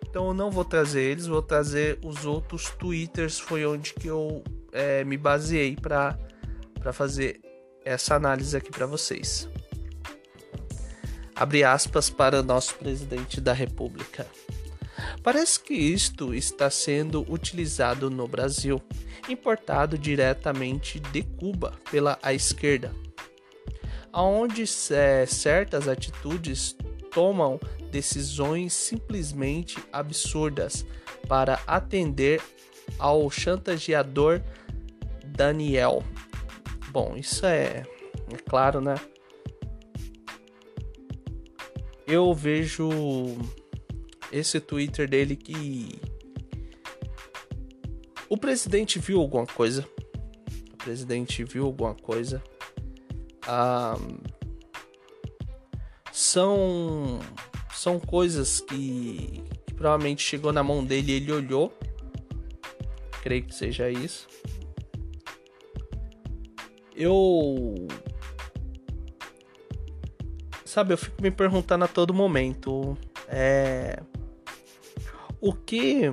Então 0.09 0.29
eu 0.29 0.35
não 0.35 0.51
vou 0.51 0.65
trazer 0.65 1.03
eles, 1.03 1.27
vou 1.27 1.43
trazer 1.43 1.99
os 2.03 2.25
outros 2.25 2.71
Twitters. 2.71 3.39
Foi 3.39 3.67
onde 3.67 3.93
que 3.93 4.07
eu 4.07 4.43
é, 4.73 5.05
me 5.05 5.19
baseei 5.19 5.77
para 5.77 6.17
fazer 6.91 7.39
essa 7.85 8.15
análise 8.15 8.57
aqui 8.57 8.71
para 8.71 8.87
vocês. 8.87 9.47
Abre 11.37 11.65
aspas 11.65 12.09
para 12.09 12.43
nosso 12.43 12.75
presidente 12.77 13.41
da 13.41 13.53
República. 13.53 14.27
Parece 15.23 15.59
que 15.59 15.75
isto 15.75 16.35
está 16.35 16.71
sendo 16.71 17.25
utilizado 17.31 18.09
no 18.09 18.29
Brasil, 18.29 18.81
importado 19.29 19.99
diretamente 19.99 21.01
de 21.01 21.23
Cuba 21.23 21.73
pela 21.91 22.19
esquerda, 22.33 22.95
onde 24.13 24.65
é, 24.93 25.27
certas 25.27 25.89
atitudes 25.89 26.77
tomam 27.11 27.59
decisões 27.91 28.73
simplesmente 28.73 29.79
absurdas 29.93 30.85
para 31.29 31.61
atender 31.67 32.41
ao 32.99 33.29
chantageador 33.31 34.41
Daniel. 35.25 36.05
Bom, 36.91 37.17
isso 37.17 37.45
é, 37.47 37.85
é 38.31 38.37
claro, 38.49 38.81
né? 38.81 38.95
Eu 42.07 42.35
vejo 42.35 42.89
esse 44.31 44.61
Twitter 44.61 45.09
dele 45.09 45.37
que 45.37 46.01
o 48.29 48.37
presidente 48.37 48.99
viu 48.99 49.21
alguma 49.21 49.47
coisa. 49.47 49.87
O 50.73 50.77
presidente 50.77 51.45
viu 51.45 51.65
alguma 51.67 51.95
coisa. 51.95 52.43
Ah, 53.47 53.97
são 56.13 57.21
são 57.73 57.99
coisas 57.99 58.61
que, 58.61 59.43
que 59.67 59.75
provavelmente 59.75 60.23
chegou 60.23 60.53
na 60.53 60.63
mão 60.63 60.85
dele 60.85 61.13
e 61.13 61.17
ele 61.17 61.33
olhou. 61.33 61.73
Creio 63.23 63.45
que 63.45 63.55
seja 63.55 63.91
isso 63.91 64.27
eu 66.95 67.75
sabe, 70.75 70.93
eu 70.93 70.99
fico 70.99 71.23
me 71.23 71.31
perguntando 71.31 71.85
a 71.85 71.89
todo 71.89 72.13
momento, 72.13 72.99
é 73.29 74.03
o 75.41 75.53
que 75.53 76.09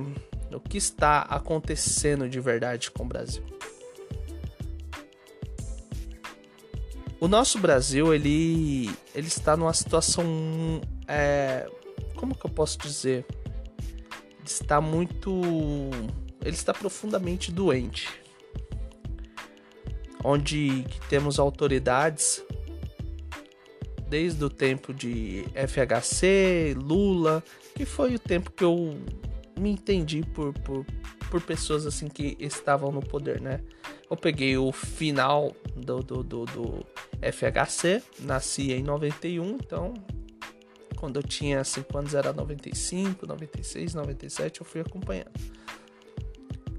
o 0.52 0.60
que 0.60 0.78
está 0.78 1.22
acontecendo 1.22 2.28
de 2.28 2.38
verdade 2.38 2.88
com 2.88 3.02
o 3.02 3.06
Brasil? 3.06 3.42
O 7.18 7.26
nosso 7.26 7.58
Brasil, 7.58 8.14
ele 8.14 8.88
ele 9.12 9.26
está 9.26 9.56
numa 9.56 9.72
situação 9.72 10.80
é, 11.08 11.68
como 12.14 12.32
que 12.32 12.46
eu 12.46 12.50
posso 12.50 12.78
dizer? 12.78 13.26
Está 14.44 14.80
muito 14.80 15.40
ele 16.40 16.54
está 16.54 16.72
profundamente 16.72 17.50
doente 17.50 18.08
onde 20.22 20.84
temos 21.08 21.40
autoridades 21.40 22.44
desde 24.12 24.44
o 24.44 24.50
tempo 24.50 24.92
de 24.92 25.42
FHC, 25.54 26.76
Lula, 26.76 27.42
que 27.74 27.86
foi 27.86 28.14
o 28.14 28.18
tempo 28.18 28.52
que 28.52 28.62
eu 28.62 28.94
me 29.58 29.70
entendi 29.70 30.22
por, 30.34 30.52
por, 30.52 30.84
por 31.30 31.40
pessoas 31.40 31.86
assim 31.86 32.08
que 32.08 32.36
estavam 32.38 32.92
no 32.92 33.00
poder, 33.00 33.40
né? 33.40 33.60
Eu 34.10 34.14
peguei 34.14 34.54
o 34.58 34.70
final 34.70 35.56
do, 35.74 36.02
do, 36.02 36.22
do, 36.22 36.44
do 36.44 36.86
FHC, 37.22 38.02
nasci 38.18 38.72
em 38.72 38.82
91, 38.82 39.56
então 39.64 39.94
quando 40.98 41.16
eu 41.16 41.22
tinha 41.22 41.64
5 41.64 41.96
anos 41.96 42.14
era 42.14 42.34
95, 42.34 43.26
96, 43.26 43.94
97, 43.94 44.60
eu 44.60 44.66
fui 44.66 44.82
acompanhando. 44.82 45.32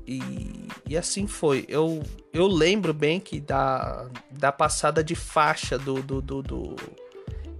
E, 0.05 0.67
e 0.87 0.95
assim 0.95 1.25
foi. 1.25 1.65
Eu, 1.67 2.03
eu 2.31 2.45
lembro 2.45 2.93
bem 2.93 3.19
que 3.19 3.39
da, 3.39 4.07
da 4.29 4.51
passada 4.51 5.03
de 5.03 5.15
faixa 5.15 5.79
do, 5.79 6.03
do, 6.03 6.21
do, 6.21 6.43
do 6.43 6.75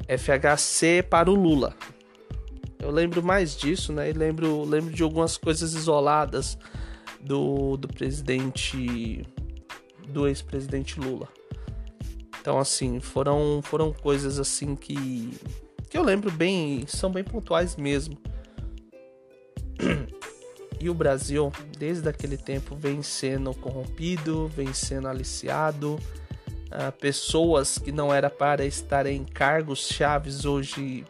FHC 0.08 1.04
para 1.04 1.30
o 1.30 1.36
Lula. 1.36 1.76
Eu 2.80 2.92
lembro 2.92 3.24
mais 3.24 3.56
disso, 3.56 3.94
né? 3.94 4.10
E 4.10 4.14
lembro, 4.14 4.64
lembro 4.66 4.94
de 4.94 5.04
algumas 5.04 5.38
coisas 5.38 5.74
isoladas 5.74 6.58
do, 7.22 7.78
do 7.78 7.88
presidente, 7.88 9.26
do 10.10 10.28
ex-presidente 10.28 11.00
Lula. 11.00 11.28
Então, 12.42 12.60
assim, 12.60 13.00
foram, 13.00 13.62
foram 13.64 13.94
coisas 13.94 14.38
assim 14.38 14.76
que, 14.76 15.32
que 15.90 15.98
eu 15.98 16.04
lembro 16.04 16.30
bem, 16.30 16.84
são 16.88 17.10
bem 17.10 17.24
pontuais 17.24 17.78
mesmo. 17.78 18.18
E 20.84 20.90
o 20.90 20.94
Brasil, 20.94 21.50
desde 21.78 22.10
aquele 22.10 22.36
tempo, 22.36 22.76
vem 22.76 23.02
sendo 23.02 23.54
corrompido, 23.54 24.50
vem 24.50 24.74
sendo 24.74 25.08
aliciado. 25.08 25.98
Pessoas 27.00 27.78
que 27.78 27.92
não 27.92 28.14
era 28.14 28.30
para 28.30 28.66
estar 28.66 29.06
em 29.06 29.24
cargos 29.24 29.88
chaves 29.88 30.44
hoje 30.46 31.06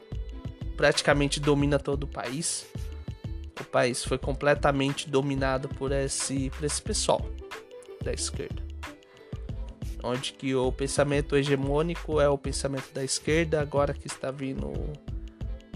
praticamente 0.76 1.40
domina 1.40 1.80
todo 1.80 2.04
o 2.04 2.08
país. 2.08 2.66
O 3.60 3.64
país 3.64 4.04
foi 4.04 4.18
completamente 4.18 5.10
dominado 5.10 5.70
por 5.70 5.92
esse, 5.92 6.50
por 6.50 6.66
esse 6.66 6.82
pessoal 6.82 7.26
da 8.04 8.12
esquerda. 8.12 8.62
Onde 10.04 10.34
que 10.34 10.54
o 10.54 10.72
pensamento 10.72 11.38
hegemônico 11.38 12.20
é 12.20 12.28
o 12.28 12.38
pensamento 12.38 12.92
da 12.94 13.04
esquerda, 13.04 13.62
agora 13.62 13.94
que 13.94 14.08
está 14.08 14.32
vindo 14.32 14.74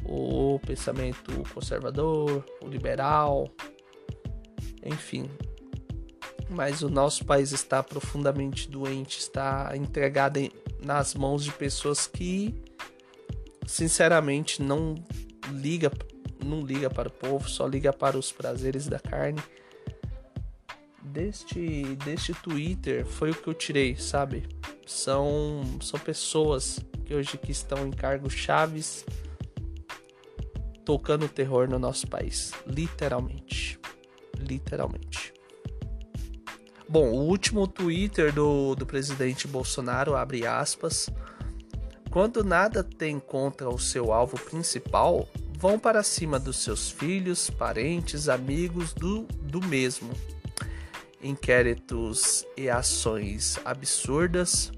o 0.04 0.60
pensamento 0.66 1.32
conservador, 1.54 2.44
o 2.62 2.68
liberal, 2.68 3.50
enfim. 4.84 5.30
Mas 6.50 6.82
o 6.82 6.90
nosso 6.90 7.26
país 7.26 7.52
está 7.52 7.84
profundamente 7.84 8.70
doente, 8.70 9.20
está 9.20 9.72
entregado 9.76 10.38
em, 10.38 10.52
nas 10.82 11.14
mãos 11.14 11.44
de 11.44 11.52
pessoas 11.52 12.08
que, 12.08 12.56
sinceramente, 13.66 14.62
não 14.62 14.96
liga, 15.52 15.92
não 16.44 16.62
liga 16.62 16.90
para 16.90 17.10
o 17.10 17.12
povo, 17.12 17.50
só 17.50 17.68
liga 17.68 17.92
para 17.92 18.18
os 18.18 18.32
prazeres 18.32 18.88
da 18.88 19.00
carne. 19.00 19.42
Deste, 21.02 21.96
deste 22.06 22.34
Twitter 22.34 23.06
foi 23.06 23.32
o 23.32 23.36
que 23.36 23.48
eu 23.48 23.54
tirei, 23.54 23.96
sabe? 23.96 24.48
São, 24.86 25.64
são 25.82 26.00
pessoas 26.00 26.80
que 27.06 27.14
hoje 27.14 27.38
que 27.38 27.52
estão 27.52 27.86
em 27.86 27.92
cargos 27.92 28.34
chaves 28.34 29.06
tocando 30.86 31.28
terror 31.28 31.70
no 31.70 31.78
nosso 31.78 32.08
país, 32.08 32.54
literalmente 32.66 33.78
literalmente. 34.40 35.34
Bom, 36.90 37.10
o 37.10 37.26
último 37.26 37.68
Twitter 37.68 38.32
do, 38.32 38.74
do 38.74 38.86
presidente 38.86 39.46
Bolsonaro 39.46 40.16
abre 40.16 40.48
aspas. 40.48 41.10
Quando 42.10 42.46
nada 42.46 42.82
tem 42.82 43.20
contra 43.20 43.70
o 43.70 43.78
seu 43.78 44.14
alvo 44.14 44.40
principal, 44.40 45.28
vão 45.58 45.78
para 45.78 46.02
cima 46.02 46.40
dos 46.40 46.64
seus 46.64 46.90
filhos, 46.90 47.50
parentes, 47.50 48.30
amigos 48.30 48.94
do, 48.94 49.24
do 49.42 49.62
mesmo. 49.66 50.14
Inquéritos 51.22 52.46
e 52.56 52.70
ações 52.70 53.60
absurdas, 53.66 54.72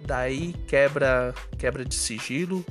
daí 0.00 0.52
quebra, 0.66 1.34
quebra 1.56 1.86
de 1.86 1.94
sigilo, 1.94 2.62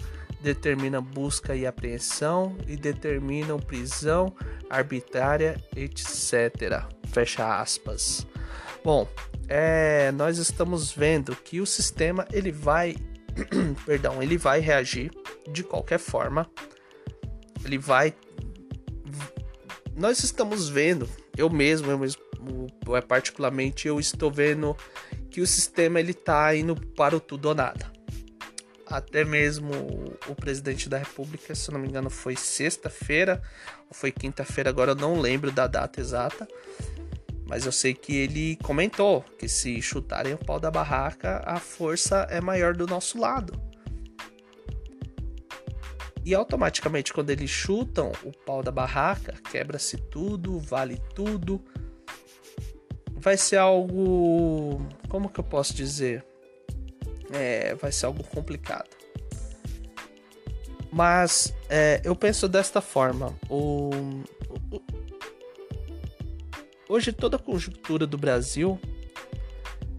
determinam 0.42 1.02
busca 1.02 1.56
e 1.56 1.66
apreensão 1.66 2.56
e 2.68 2.78
determinam 2.78 3.58
prisão 3.58 4.32
arbitrária, 4.70 5.60
etc. 5.76 6.86
Fecha 7.12 7.60
aspas. 7.60 8.28
Bom, 8.86 9.08
é, 9.48 10.12
nós 10.12 10.38
estamos 10.38 10.92
vendo 10.92 11.36
que 11.36 11.60
o 11.60 11.66
sistema 11.66 12.28
ele 12.32 12.52
vai, 12.52 12.96
perdão, 13.84 14.22
ele 14.22 14.38
vai 14.38 14.60
reagir 14.60 15.10
de 15.52 15.64
qualquer 15.64 15.98
forma. 15.98 16.48
Ele 17.64 17.80
vai, 17.80 18.14
nós 19.96 20.24
estamos 20.24 20.70
vendo, 20.70 21.10
eu 21.36 21.50
mesmo, 21.50 21.90
eu 21.90 21.98
mesmo, 21.98 22.22
particularmente, 23.08 23.88
eu 23.88 24.00
estou 24.00 24.30
vendo 24.30 24.78
que 25.32 25.42
o 25.42 25.48
sistema 25.48 26.00
ele 26.00 26.14
tá 26.14 26.56
indo 26.56 26.76
para 26.76 27.18
o 27.18 27.20
tudo 27.20 27.48
ou 27.48 27.56
nada. 27.56 27.92
Até 28.86 29.26
mesmo 29.26 29.72
o 30.28 30.36
presidente 30.36 30.88
da 30.88 31.00
República, 31.00 31.56
se 31.56 31.72
não 31.72 31.80
me 31.80 31.88
engano, 31.88 32.12
foi 32.12 32.36
sexta-feira 32.36 33.42
ou 33.90 33.96
foi 33.96 34.12
quinta-feira, 34.12 34.70
agora 34.70 34.92
eu 34.92 34.96
não 34.96 35.20
lembro 35.20 35.52
da 35.52 35.66
data 35.66 36.00
exata 36.00 36.48
mas 37.48 37.66
eu 37.66 37.72
sei 37.72 37.94
que 37.94 38.16
ele 38.16 38.58
comentou 38.58 39.24
que 39.38 39.48
se 39.48 39.82
chutarem 39.82 40.34
o 40.34 40.38
pau 40.38 40.60
da 40.60 40.72
barraca, 40.72 41.42
a 41.46 41.60
força 41.60 42.28
é 42.30 42.42
maior 42.42 42.76
do 42.76 42.88
nosso 42.88 43.20
lado. 43.20 43.62
E 46.26 46.34
automaticamente, 46.34 47.14
quando 47.14 47.30
eles 47.30 47.52
chutam 47.52 48.12
o 48.24 48.32
pau 48.32 48.64
da 48.64 48.72
barraca, 48.72 49.36
quebra-se 49.52 49.96
tudo, 49.98 50.60
vale 50.60 51.00
tudo. 51.14 51.64
Vai 53.14 53.38
ser 53.38 53.58
algo. 53.58 54.84
Como 55.08 55.30
que 55.30 55.40
eu 55.40 55.44
posso 55.44 55.76
dizer? 55.76 56.26
É, 57.32 57.76
vai 57.76 57.92
ser 57.92 58.08
algo 58.08 58.24
complicado. 58.24 58.90
Mas 60.92 61.54
é, 61.70 62.02
eu 62.04 62.16
penso 62.16 62.48
desta 62.48 62.82
forma: 62.82 63.38
o, 63.48 63.92
Hoje 66.88 67.12
toda 67.12 67.38
a 67.38 67.40
conjuntura 67.40 68.06
do 68.06 68.16
Brasil, 68.16 68.80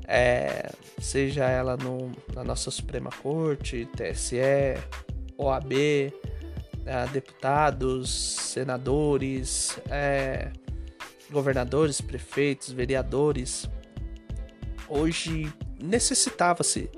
é, 0.07 0.70
seja 1.01 1.44
ela 1.44 1.77
no, 1.77 2.12
na 2.33 2.44
nossa 2.44 2.70
Suprema 2.70 3.11
Corte, 3.11 3.88
TSE, 3.96 4.38
OAB, 5.37 5.72
é, 6.85 7.07
deputados, 7.12 8.11
senadores, 8.11 9.77
é, 9.90 10.53
governadores, 11.29 12.01
prefeitos, 12.01 12.70
vereadores, 12.70 13.68
hoje 14.88 15.53
necessitava-se, 15.83 16.88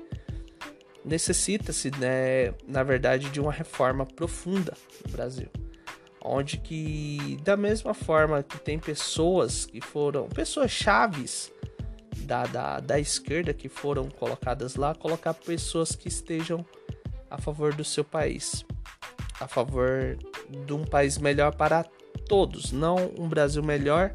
necessita-se, 1.03 1.89
né, 1.97 2.53
na 2.67 2.83
verdade, 2.83 3.31
de 3.31 3.41
uma 3.41 3.51
reforma 3.51 4.05
profunda 4.05 4.75
no 5.03 5.11
Brasil 5.11 5.49
onde 6.23 6.57
que 6.57 7.37
da 7.43 7.55
mesma 7.55 7.93
forma 7.93 8.43
que 8.43 8.57
tem 8.59 8.77
pessoas 8.77 9.65
que 9.65 9.79
foram 9.79 10.27
pessoas 10.27 10.71
chaves 10.71 11.51
da, 12.19 12.45
da, 12.45 12.79
da 12.79 12.99
esquerda 12.99 13.53
que 13.53 13.69
foram 13.69 14.09
colocadas 14.09 14.75
lá, 14.75 14.93
colocar 14.93 15.33
pessoas 15.33 15.95
que 15.95 16.07
estejam 16.07 16.65
a 17.29 17.37
favor 17.37 17.73
do 17.73 17.83
seu 17.83 18.03
país, 18.03 18.65
a 19.39 19.47
favor 19.47 20.17
de 20.65 20.73
um 20.73 20.83
país 20.83 21.17
melhor 21.17 21.55
para 21.55 21.85
todos, 22.27 22.71
não 22.71 23.11
um 23.17 23.27
Brasil 23.27 23.63
melhor 23.63 24.13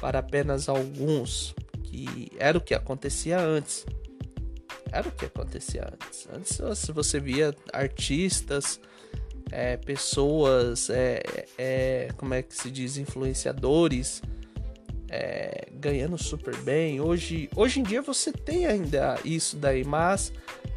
para 0.00 0.18
apenas 0.18 0.68
alguns, 0.68 1.54
que 1.82 2.30
era 2.38 2.56
o 2.56 2.60
que 2.60 2.74
acontecia 2.74 3.38
antes. 3.38 3.86
Era 4.92 5.08
o 5.08 5.10
que 5.10 5.24
acontecia 5.24 5.90
antes. 5.92 6.28
Antes 6.32 6.88
você 6.88 7.18
via 7.18 7.54
artistas, 7.72 8.80
é, 9.50 9.76
pessoas, 9.76 10.90
é, 10.90 11.22
é, 11.56 12.08
como 12.16 12.34
é 12.34 12.42
que 12.42 12.54
se 12.54 12.70
diz, 12.70 12.96
influenciadores 12.96 14.22
é, 15.08 15.68
ganhando 15.74 16.18
super 16.18 16.56
bem. 16.58 17.00
Hoje, 17.00 17.48
hoje 17.54 17.80
em 17.80 17.82
dia 17.82 18.02
você 18.02 18.32
tem 18.32 18.66
ainda 18.66 19.18
isso 19.24 19.56
daí, 19.56 19.84
mas 19.84 20.32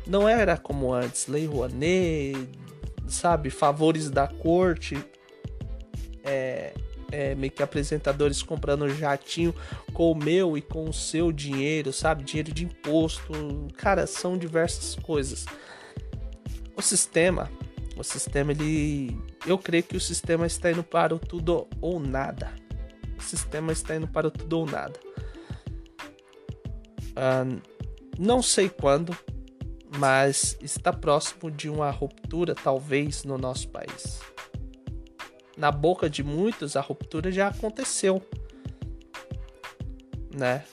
não 0.05 0.29
era 0.29 0.57
como 0.57 0.93
antes. 0.93 1.27
Lei 1.27 1.47
Rouanet, 1.47 2.37
sabe, 3.07 3.49
favores 3.49 4.11
da 4.11 4.27
corte, 4.27 4.97
é, 6.23 6.73
é, 7.11 7.33
meio 7.35 7.51
que 7.51 7.63
apresentadores 7.63 8.43
comprando 8.43 8.87
jatinho 8.89 9.55
com 9.93 10.11
o 10.11 10.15
meu 10.15 10.57
e 10.57 10.61
com 10.61 10.87
o 10.87 10.93
seu 10.93 11.31
dinheiro, 11.31 11.91
sabe? 11.91 12.23
Dinheiro 12.23 12.53
de 12.53 12.65
imposto. 12.65 13.33
Cara, 13.75 14.05
são 14.05 14.37
diversas 14.37 14.93
coisas. 14.95 15.45
O 16.75 16.81
sistema 16.81 17.49
o 17.97 18.03
sistema, 18.03 18.51
ele. 18.51 19.17
Eu 19.45 19.57
creio 19.57 19.83
que 19.83 19.97
o 19.97 20.01
sistema 20.01 20.45
está 20.45 20.71
indo 20.71 20.83
para 20.83 21.15
o 21.15 21.19
tudo 21.19 21.67
ou 21.81 21.99
nada. 21.99 22.53
O 23.17 23.21
sistema 23.21 23.71
está 23.71 23.95
indo 23.95 24.07
para 24.07 24.27
o 24.27 24.31
tudo 24.31 24.59
ou 24.59 24.65
nada. 24.65 24.99
Não 28.19 28.41
sei 28.41 28.69
quando, 28.69 29.17
mas 29.97 30.57
está 30.61 30.93
próximo 30.93 31.49
de 31.49 31.69
uma 31.69 31.89
ruptura, 31.89 32.53
talvez, 32.53 33.23
no 33.23 33.37
nosso 33.37 33.69
país. 33.69 34.19
Na 35.57 35.71
boca 35.71 36.09
de 36.09 36.23
muitos, 36.23 36.75
a 36.75 36.81
ruptura 36.81 37.31
já 37.31 37.47
aconteceu, 37.47 38.21
né? 40.35 40.63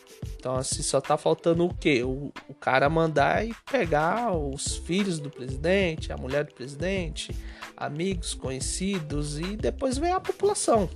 Então, 0.44 0.57
assim, 0.57 0.83
só 0.83 1.00
tá 1.00 1.16
faltando 1.16 1.64
o 1.64 1.72
quê? 1.72 2.02
O, 2.02 2.30
o 2.46 2.52
cara 2.52 2.90
mandar 2.90 3.46
e 3.46 3.54
pegar 3.72 4.37
os 4.37 4.76
filhos 4.76 5.18
do 5.18 5.30
presidente, 5.30 6.12
a 6.12 6.18
mulher 6.18 6.44
do 6.44 6.52
presidente, 6.52 7.35
amigos, 7.74 8.35
conhecidos 8.35 9.38
e 9.38 9.57
depois 9.57 9.96
vem 9.96 10.12
a 10.12 10.20
população. 10.20 10.87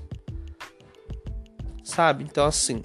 Sabe? 1.82 2.24
Então, 2.24 2.44
assim, 2.44 2.84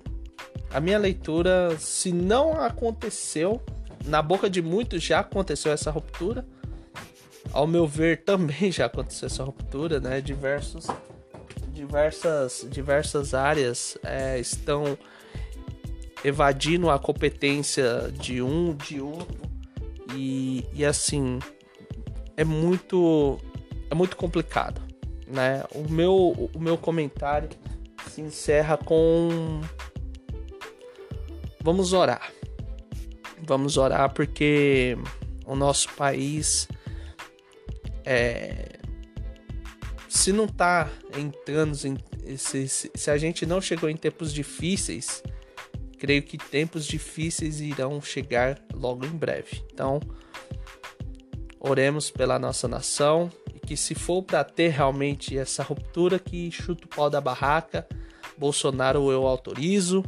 a 0.74 0.80
minha 0.80 0.98
leitura, 0.98 1.78
se 1.78 2.14
não 2.14 2.54
aconteceu, 2.54 3.62
na 4.06 4.22
boca 4.22 4.50
de 4.50 4.62
muitos 4.62 5.04
já 5.04 5.20
aconteceu 5.20 5.70
essa 5.70 5.92
ruptura. 5.92 6.46
Ao 7.52 7.68
meu 7.68 7.86
ver, 7.86 8.24
também 8.24 8.72
já 8.72 8.86
aconteceu 8.86 9.26
essa 9.26 9.44
ruptura, 9.44 10.00
né? 10.00 10.22
Diversos, 10.22 10.88
diversas, 11.74 12.66
diversas 12.70 13.34
áreas 13.34 13.98
é, 14.02 14.40
estão 14.40 14.98
evadindo 16.24 16.90
a 16.90 16.98
competência 16.98 18.12
de 18.12 18.42
um, 18.42 18.76
de 18.76 19.02
outro. 19.02 19.52
E, 20.16 20.66
e 20.74 20.86
assim, 20.86 21.40
é 22.38 22.44
muito 22.44 23.40
é 23.90 23.96
muito 23.96 24.16
complicado, 24.16 24.82
né? 25.28 25.64
O 25.74 25.90
meu 25.90 26.50
o 26.54 26.60
meu 26.60 26.78
comentário 26.78 27.50
se 28.10 28.22
encerra 28.22 28.78
com 28.78 29.62
vamos 31.62 31.94
orar. 31.94 32.32
Vamos 33.46 33.78
orar 33.78 34.14
porque 34.14 34.98
o 35.46 35.56
nosso 35.56 35.90
país 35.94 36.68
é 38.06 38.80
se 40.08 40.32
não 40.32 40.48
tá 40.48 40.90
entrando 41.18 41.76
em 41.86 41.98
se, 42.38 42.68
se 42.68 43.12
a 43.12 43.18
gente 43.18 43.46
não 43.46 43.60
chegou 43.60 43.90
em 43.90 43.98
tempos 43.98 44.32
difíceis, 44.34 45.22
creio 46.04 46.22
que 46.22 46.38
tempos 46.38 46.86
difíceis 46.86 47.62
irão 47.62 48.02
chegar 48.02 48.60
logo 48.74 49.06
em 49.06 49.12
breve. 49.12 49.64
Então, 49.72 50.02
oremos 51.58 52.12
pela 52.12 52.38
nossa 52.38 52.68
nação 52.68 53.32
e 53.56 53.60
que 53.66 53.78
se 53.78 53.96
for 53.96 54.22
para 54.22 54.44
ter 54.44 54.68
realmente 54.68 55.38
essa 55.38 55.64
ruptura 55.64 56.20
que 56.20 56.52
chuta 56.52 56.84
o 56.84 56.90
pau 56.90 57.10
da 57.10 57.22
barraca, 57.22 57.88
Bolsonaro 58.38 59.10
eu 59.14 59.26
autorizo. 59.26 60.04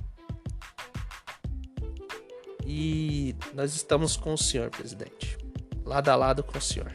E 2.66 3.34
nós 3.54 3.74
estamos 3.74 4.18
com 4.18 4.34
o 4.34 4.38
senhor, 4.38 4.70
presidente. 4.70 5.38
Lado 5.86 6.10
a 6.10 6.16
lado 6.18 6.44
com 6.44 6.58
o 6.58 6.62
senhor. 6.62 6.94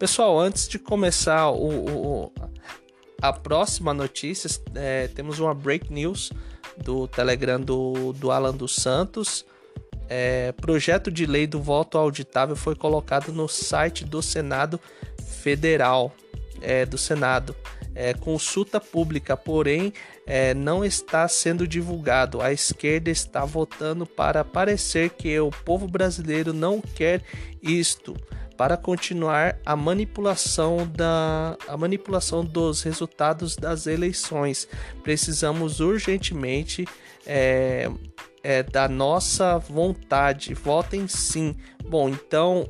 Pessoal, 0.00 0.36
antes 0.36 0.66
de 0.66 0.80
começar 0.80 1.48
o, 1.50 2.24
o, 2.24 2.32
a 3.22 3.32
próxima 3.32 3.94
notícia, 3.94 4.50
é, 4.74 5.06
temos 5.06 5.38
uma 5.38 5.54
break 5.54 5.92
news 5.92 6.32
do 6.76 7.06
Telegram 7.06 7.60
do, 7.60 8.12
do 8.14 8.32
Alan 8.32 8.52
dos 8.52 8.74
Santos. 8.74 9.46
É, 10.08 10.50
projeto 10.52 11.08
de 11.08 11.24
lei 11.24 11.46
do 11.46 11.62
voto 11.62 11.96
auditável 11.96 12.56
foi 12.56 12.74
colocado 12.74 13.32
no 13.32 13.48
site 13.48 14.04
do 14.04 14.20
Senado 14.20 14.80
Federal, 15.40 16.12
é, 16.60 16.84
do 16.84 16.98
Senado. 16.98 17.54
É, 17.94 18.12
consulta 18.12 18.80
pública, 18.80 19.36
porém, 19.36 19.92
é, 20.26 20.52
não 20.52 20.84
está 20.84 21.28
sendo 21.28 21.68
divulgado. 21.68 22.40
A 22.40 22.52
esquerda 22.52 23.10
está 23.10 23.44
votando 23.44 24.04
para 24.04 24.44
parecer 24.44 25.10
que 25.10 25.38
o 25.38 25.50
povo 25.50 25.86
brasileiro 25.86 26.52
não 26.52 26.80
quer 26.80 27.22
isto 27.62 28.16
para 28.62 28.76
continuar 28.76 29.58
a 29.66 29.74
manipulação 29.74 30.86
da 30.86 31.58
a 31.66 31.76
manipulação 31.76 32.44
dos 32.44 32.80
resultados 32.82 33.56
das 33.56 33.88
eleições. 33.88 34.68
Precisamos 35.02 35.80
urgentemente 35.80 36.86
é, 37.26 37.90
é, 38.40 38.62
da 38.62 38.88
nossa 38.88 39.58
vontade. 39.58 40.54
Votem 40.54 41.08
sim. 41.08 41.56
Bom, 41.84 42.08
então 42.08 42.68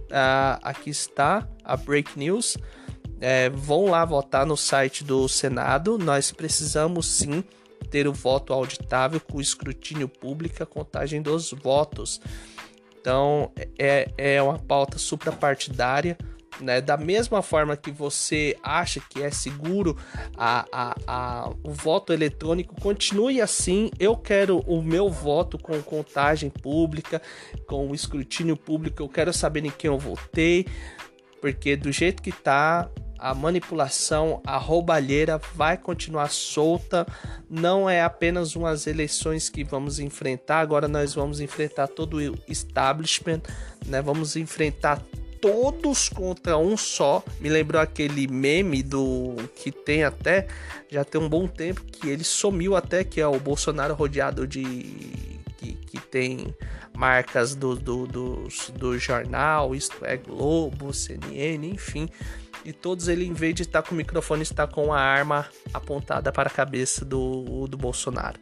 aqui 0.63 0.89
está 0.89 1.47
a 1.63 1.77
break 1.77 2.19
news. 2.19 2.57
É, 3.21 3.51
vão 3.51 3.85
lá 3.85 4.03
votar 4.03 4.47
no 4.47 4.57
site 4.57 5.05
do 5.05 5.29
Senado. 5.29 5.99
Nós 5.99 6.33
precisamos 6.33 7.05
sim 7.05 7.45
ter 7.91 8.09
o 8.09 8.15
voto 8.15 8.55
auditável 8.55 9.21
com 9.21 9.39
escrutínio 9.43 10.09
público, 10.09 10.63
a 10.63 10.67
contagem 10.67 11.21
dos 11.21 11.53
votos. 11.53 12.19
Então 13.03 13.51
é, 13.77 14.09
é 14.17 14.41
uma 14.41 14.59
pauta 14.59 14.97
suprapartidária. 14.97 16.17
Né? 16.61 16.81
Da 16.81 16.97
mesma 16.97 17.43
forma 17.43 17.77
que 17.77 17.91
você 17.91 18.57
acha 18.63 19.01
que 19.01 19.21
é 19.21 19.31
seguro 19.31 19.97
a, 20.37 20.65
a, 20.71 20.95
a, 21.07 21.51
o 21.65 21.73
voto 21.73 22.13
eletrônico, 22.13 22.81
continue 22.81 23.41
assim. 23.41 23.91
Eu 23.99 24.17
quero 24.17 24.61
o 24.61 24.81
meu 24.81 25.11
voto 25.11 25.59
com 25.59 25.83
contagem 25.83 26.49
pública, 26.49 27.21
com 27.67 27.93
escrutínio 27.93 28.57
público. 28.57 29.03
Eu 29.03 29.09
quero 29.09 29.33
saber 29.33 29.65
em 29.65 29.71
quem 29.71 29.91
eu 29.91 29.99
votei, 29.99 30.67
porque 31.41 31.75
do 31.75 31.91
jeito 31.91 32.23
que 32.23 32.31
tá, 32.31 32.89
a 33.23 33.33
manipulação, 33.33 34.43
a 34.45 34.57
roubalheira 34.57 35.41
vai 35.55 35.77
continuar 35.77 36.29
solta. 36.29 37.07
Não 37.49 37.89
é 37.89 38.03
apenas 38.03 38.57
umas 38.57 38.89
eleições 38.89 39.49
que 39.49 39.63
vamos 39.63 40.01
enfrentar, 40.01 40.59
agora 40.59 40.89
nós 40.89 41.15
vamos 41.15 41.39
enfrentar 41.41 41.87
todo 41.87 42.17
o 42.17 42.39
establishment, 42.49 43.43
né? 43.87 44.03
Vamos 44.03 44.35
enfrentar 44.35 45.01
todos 45.41 46.09
contra 46.09 46.59
um 46.59 46.77
só. 46.77 47.23
Me 47.41 47.49
lembrou 47.49 47.81
aquele 47.81 48.27
meme 48.27 48.83
do 48.83 49.37
que 49.55 49.71
tem 49.71 50.03
até 50.03 50.49
já 50.91 51.05
tem 51.05 51.21
um 51.21 51.29
bom 51.29 51.47
tempo 51.47 51.81
que 51.85 52.09
ele 52.09 52.25
sumiu 52.25 52.75
até 52.75 53.05
que 53.05 53.21
é 53.21 53.27
o 53.27 53.39
Bolsonaro 53.39 53.95
rodeado 53.95 54.49
de 54.49 54.63
que, 55.57 55.75
que 55.75 55.99
tem 55.99 56.53
marcas 56.93 57.55
do, 57.55 57.77
do, 57.77 58.07
do, 58.07 58.49
do 58.77 58.99
jornal, 58.99 59.75
isto 59.75 60.05
é 60.05 60.17
Globo, 60.17 60.93
CNN, 60.93 61.69
enfim 61.69 62.09
e 62.65 62.73
todos 62.73 63.09
ele, 63.09 63.25
em 63.25 63.33
vez 63.33 63.55
de 63.55 63.63
estar 63.63 63.83
com 63.83 63.95
o 63.95 63.99
microfone, 63.99 64.43
está 64.43 64.67
com 64.67 64.93
a 64.93 65.01
arma 65.01 65.49
apontada 65.73 66.31
para 66.31 66.49
a 66.49 66.53
cabeça 66.53 67.05
do, 67.05 67.67
do 67.67 67.77
Bolsonaro. 67.77 68.39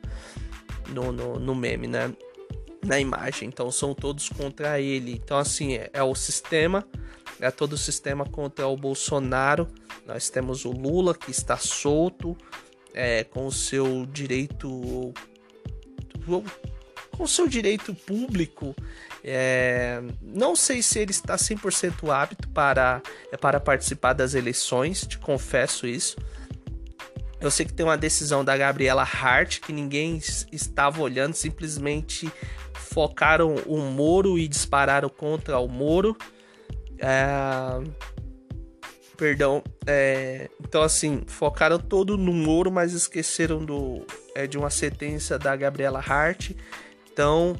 No, 0.89 1.13
no, 1.13 1.39
no 1.39 1.55
meme, 1.55 1.87
né? 1.87 2.13
Na 2.85 2.99
imagem. 2.99 3.49
Então 3.49 3.71
são 3.71 3.95
todos 3.95 4.29
contra 4.29 4.81
ele. 4.81 5.13
Então, 5.13 5.39
assim, 5.39 5.75
é, 5.75 5.91
é 5.93 6.03
o 6.03 6.15
sistema, 6.15 6.87
é 7.41 7.51
todo 7.51 7.75
o 7.75 7.79
sistema 7.79 8.27
contra 8.27 8.67
o 8.67 8.77
Bolsonaro. 8.77 9.69
Nós 10.07 10.29
temos 10.29 10.65
o 10.65 10.71
Lula 10.71 11.15
que 11.15 11.31
está 11.31 11.57
solto, 11.57 12.37
é, 12.93 13.25
com 13.25 13.47
o 13.47 13.53
seu 13.53 14.05
direito. 14.07 15.13
Com 17.17 17.25
o 17.25 17.29
seu 17.29 17.49
direito 17.49 17.95
público 17.95 18.75
é, 19.23 20.03
não 20.23 20.57
sei 20.57 20.83
se 20.83 20.99
ele 20.99 21.11
está 21.11 21.37
100% 21.37 22.11
apto 22.11 22.49
para, 22.49 23.03
é, 23.31 23.37
para 23.37 23.61
participar 23.61 24.13
das 24.13 24.35
eleições, 24.35 25.07
te 25.07 25.19
confesso 25.19 25.87
isso. 25.87 26.17
Eu 27.41 27.51
sei 27.51 27.65
que 27.65 27.73
tem 27.73 27.87
uma 27.87 27.97
decisão 27.97 28.45
da 28.45 28.57
Gabriela 28.57 29.03
Hart 29.03 29.61
que 29.61 29.73
ninguém 29.73 30.21
estava 30.53 31.01
olhando, 31.01 31.35
simplesmente 31.35 32.31
focaram 32.75 33.55
o 33.67 33.79
Moro 33.79 34.39
e 34.39 34.47
dispararam 34.47 35.09
contra 35.09 35.59
o 35.59 35.69
Moro. 35.69 36.17
É, 36.99 37.83
perdão. 39.17 39.63
É, 39.87 40.51
então, 40.61 40.83
assim, 40.83 41.23
focaram 41.27 41.79
todo 41.79 42.19
no 42.19 42.33
Moro, 42.33 42.71
mas 42.71 42.93
esqueceram 42.93 43.65
do, 43.65 44.05
é, 44.35 44.47
de 44.47 44.59
uma 44.59 44.69
sentença 44.69 45.39
da 45.39 45.57
Gabriela 45.57 45.99
Hart. 45.99 46.51
Então, 47.11 47.57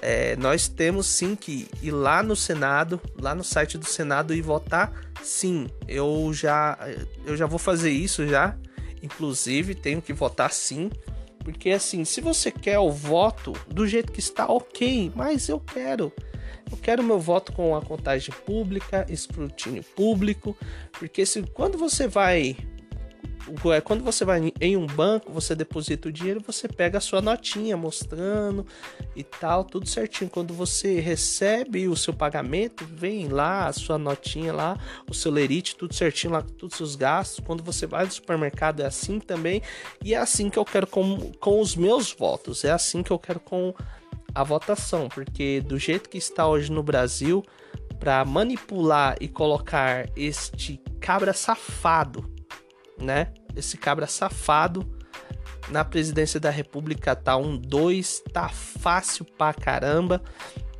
é, 0.00 0.36
nós 0.36 0.68
temos 0.68 1.06
sim 1.06 1.34
que 1.34 1.68
ir 1.82 1.90
lá 1.90 2.22
no 2.22 2.36
Senado, 2.36 3.00
lá 3.20 3.34
no 3.34 3.42
site 3.42 3.76
do 3.76 3.86
Senado 3.86 4.34
e 4.34 4.40
votar. 4.40 4.92
Sim, 5.22 5.68
eu 5.86 6.30
já, 6.32 6.78
eu 7.24 7.36
já 7.36 7.46
vou 7.46 7.58
fazer 7.58 7.90
isso 7.90 8.26
já. 8.26 8.56
Inclusive, 9.02 9.74
tenho 9.74 10.00
que 10.00 10.12
votar 10.12 10.52
sim. 10.52 10.90
Porque 11.44 11.70
assim, 11.70 12.04
se 12.04 12.20
você 12.20 12.50
quer 12.50 12.78
o 12.78 12.90
voto 12.90 13.52
do 13.68 13.86
jeito 13.86 14.12
que 14.12 14.20
está, 14.20 14.46
ok, 14.46 15.10
mas 15.14 15.48
eu 15.48 15.58
quero. 15.58 16.12
Eu 16.70 16.76
quero 16.76 17.02
meu 17.02 17.18
voto 17.18 17.52
com 17.52 17.74
a 17.74 17.80
contagem 17.80 18.34
pública, 18.44 19.06
escrutínio 19.08 19.82
público, 19.82 20.56
porque 20.92 21.24
se 21.24 21.42
quando 21.54 21.78
você 21.78 22.06
vai 22.06 22.56
é 23.74 23.80
quando 23.80 24.04
você 24.04 24.24
vai 24.24 24.52
em 24.60 24.76
um 24.76 24.86
banco, 24.86 25.32
você 25.32 25.54
deposita 25.54 26.08
o 26.08 26.12
dinheiro, 26.12 26.42
você 26.44 26.68
pega 26.68 26.98
a 26.98 27.00
sua 27.00 27.20
notinha 27.20 27.76
mostrando 27.76 28.66
e 29.16 29.22
tal, 29.22 29.64
tudo 29.64 29.88
certinho. 29.88 30.30
Quando 30.30 30.52
você 30.54 31.00
recebe 31.00 31.88
o 31.88 31.96
seu 31.96 32.12
pagamento, 32.12 32.84
vem 32.84 33.28
lá 33.28 33.66
a 33.66 33.72
sua 33.72 33.98
notinha 33.98 34.52
lá, 34.52 34.78
o 35.08 35.14
seu 35.14 35.32
lerite, 35.32 35.76
tudo 35.76 35.94
certinho 35.94 36.32
lá, 36.32 36.42
todos 36.42 36.74
os 36.74 36.76
seus 36.78 36.96
gastos. 36.96 37.44
Quando 37.44 37.62
você 37.62 37.86
vai 37.86 38.04
no 38.04 38.12
supermercado 38.12 38.80
é 38.80 38.86
assim 38.86 39.18
também, 39.18 39.62
e 40.04 40.14
é 40.14 40.18
assim 40.18 40.50
que 40.50 40.58
eu 40.58 40.64
quero 40.64 40.86
com, 40.86 41.32
com 41.40 41.60
os 41.60 41.74
meus 41.74 42.12
votos, 42.12 42.64
é 42.64 42.70
assim 42.70 43.02
que 43.02 43.10
eu 43.10 43.18
quero 43.18 43.40
com 43.40 43.74
a 44.34 44.44
votação, 44.44 45.08
porque 45.08 45.60
do 45.60 45.78
jeito 45.78 46.08
que 46.08 46.18
está 46.18 46.46
hoje 46.46 46.70
no 46.70 46.82
Brasil, 46.82 47.44
para 47.98 48.24
manipular 48.24 49.16
e 49.20 49.26
colocar 49.26 50.08
este 50.14 50.80
cabra 51.00 51.32
safado 51.32 52.37
né? 53.00 53.32
Esse 53.56 53.76
cabra 53.76 54.06
safado 54.06 54.86
na 55.68 55.84
presidência 55.84 56.40
da 56.40 56.50
República 56.50 57.14
tá 57.14 57.36
um 57.36 57.56
2, 57.56 58.22
tá 58.32 58.48
fácil 58.48 59.24
pra 59.24 59.52
caramba, 59.52 60.22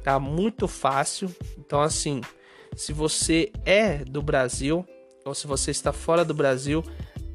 tá 0.03 0.19
muito 0.19 0.67
fácil. 0.67 1.35
Então 1.59 1.81
assim, 1.81 2.21
se 2.75 2.93
você 2.93 3.53
é 3.65 3.99
do 4.05 4.23
Brasil 4.23 4.87
ou 5.25 5.35
se 5.35 5.47
você 5.47 5.71
está 5.71 5.93
fora 5.93 6.25
do 6.25 6.35
Brasil, 6.35 6.83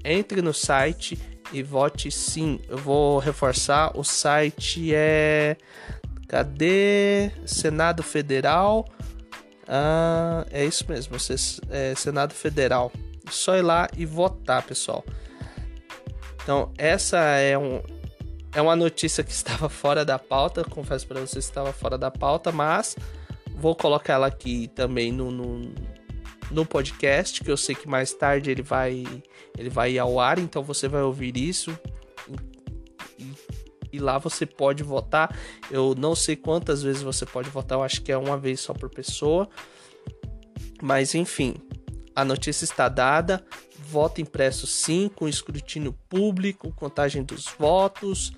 entre 0.03 0.41
no 0.41 0.53
site 0.53 1.19
e 1.51 1.61
vote 1.61 2.09
sim. 2.09 2.59
Eu 2.67 2.77
vou 2.77 3.19
reforçar, 3.19 3.91
o 3.95 4.03
site 4.03 4.93
é 4.93 5.55
cadê? 6.27 7.31
Senado 7.45 8.01
Federal. 8.01 8.85
Ah, 9.67 10.45
é 10.49 10.65
isso 10.65 10.85
mesmo, 10.89 11.15
é 11.69 11.95
Senado 11.95 12.33
Federal 12.33 12.91
só 13.29 13.55
ir 13.55 13.61
lá 13.61 13.87
e 13.97 14.05
votar, 14.05 14.63
pessoal. 14.63 15.03
Então, 16.43 16.71
essa 16.77 17.17
é, 17.17 17.57
um, 17.57 17.81
é 18.53 18.61
uma 18.61 18.75
notícia 18.75 19.23
que 19.23 19.31
estava 19.33 19.69
fora 19.69 20.03
da 20.03 20.19
pauta. 20.19 20.63
Confesso 20.63 21.07
para 21.07 21.19
vocês 21.19 21.45
que 21.45 21.51
estava 21.51 21.71
fora 21.71 21.97
da 21.97 22.11
pauta, 22.11 22.51
mas 22.51 22.95
vou 23.55 23.75
colocar 23.75 24.13
ela 24.13 24.27
aqui 24.27 24.67
também 24.75 25.11
no, 25.11 25.31
no, 25.31 25.73
no, 26.51 26.65
podcast, 26.65 27.43
que 27.43 27.49
eu 27.49 27.57
sei 27.57 27.75
que 27.75 27.87
mais 27.87 28.13
tarde 28.13 28.51
ele 28.51 28.61
vai, 28.61 29.05
ele 29.57 29.69
vai 29.69 29.97
ao 29.97 30.19
ar, 30.19 30.37
então 30.37 30.61
você 30.61 30.87
vai 30.87 31.01
ouvir 31.01 31.37
isso. 31.37 31.77
E 33.91 33.99
lá 33.99 34.17
você 34.17 34.45
pode 34.45 34.81
votar. 34.81 35.37
Eu 35.69 35.93
não 35.95 36.15
sei 36.15 36.35
quantas 36.35 36.81
vezes 36.81 37.03
você 37.03 37.25
pode 37.25 37.49
votar, 37.49 37.77
eu 37.77 37.83
acho 37.83 38.01
que 38.01 38.11
é 38.11 38.17
uma 38.17 38.37
vez 38.37 38.59
só 38.59 38.73
por 38.73 38.89
pessoa. 38.89 39.47
Mas 40.81 41.15
enfim, 41.15 41.55
a 42.15 42.23
notícia 42.23 42.63
está 42.63 42.87
dada. 42.89 43.43
Voto 43.89 44.21
impresso 44.21 44.65
sim, 44.65 45.09
com 45.13 45.27
escrutínio 45.27 45.93
público, 46.09 46.71
contagem 46.73 47.23
dos 47.23 47.45
votos. 47.57 48.33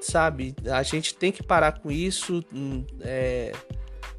Sabe, 0.00 0.54
a 0.70 0.82
gente 0.82 1.14
tem 1.14 1.30
que 1.30 1.42
parar 1.42 1.78
com 1.80 1.90
isso. 1.90 2.44
Hum, 2.52 2.84
é, 3.00 3.52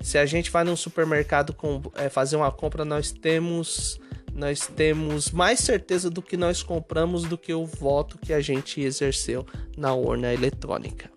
se 0.01 0.17
a 0.17 0.25
gente 0.25 0.51
vai 0.51 0.63
num 0.63 0.75
supermercado 0.75 1.53
com, 1.53 1.81
é, 1.95 2.09
fazer 2.09 2.35
uma 2.35 2.51
compra, 2.51 2.85
nós 2.85 3.11
temos 3.11 3.99
nós 4.33 4.67
temos 4.67 5.31
mais 5.31 5.61
certeza 5.61 6.09
do 6.09 6.21
que 6.21 6.35
nós 6.35 6.61
compramos 6.61 7.23
do 7.23 7.37
que 7.37 7.53
o 7.53 7.65
voto 7.65 8.17
que 8.17 8.33
a 8.33 8.41
gente 8.41 8.81
exerceu 8.81 9.45
na 9.77 9.93
urna 9.93 10.33
eletrônica. 10.33 11.09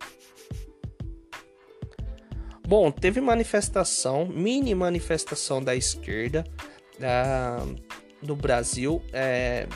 Bom, 2.67 2.93
teve 2.93 3.21
manifestação, 3.21 4.27
mini 4.27 4.73
manifestação 4.73 5.61
da 5.61 5.75
esquerda 5.75 6.45
no 8.23 8.35
Brasil, 8.35 9.03
é, 9.13 9.67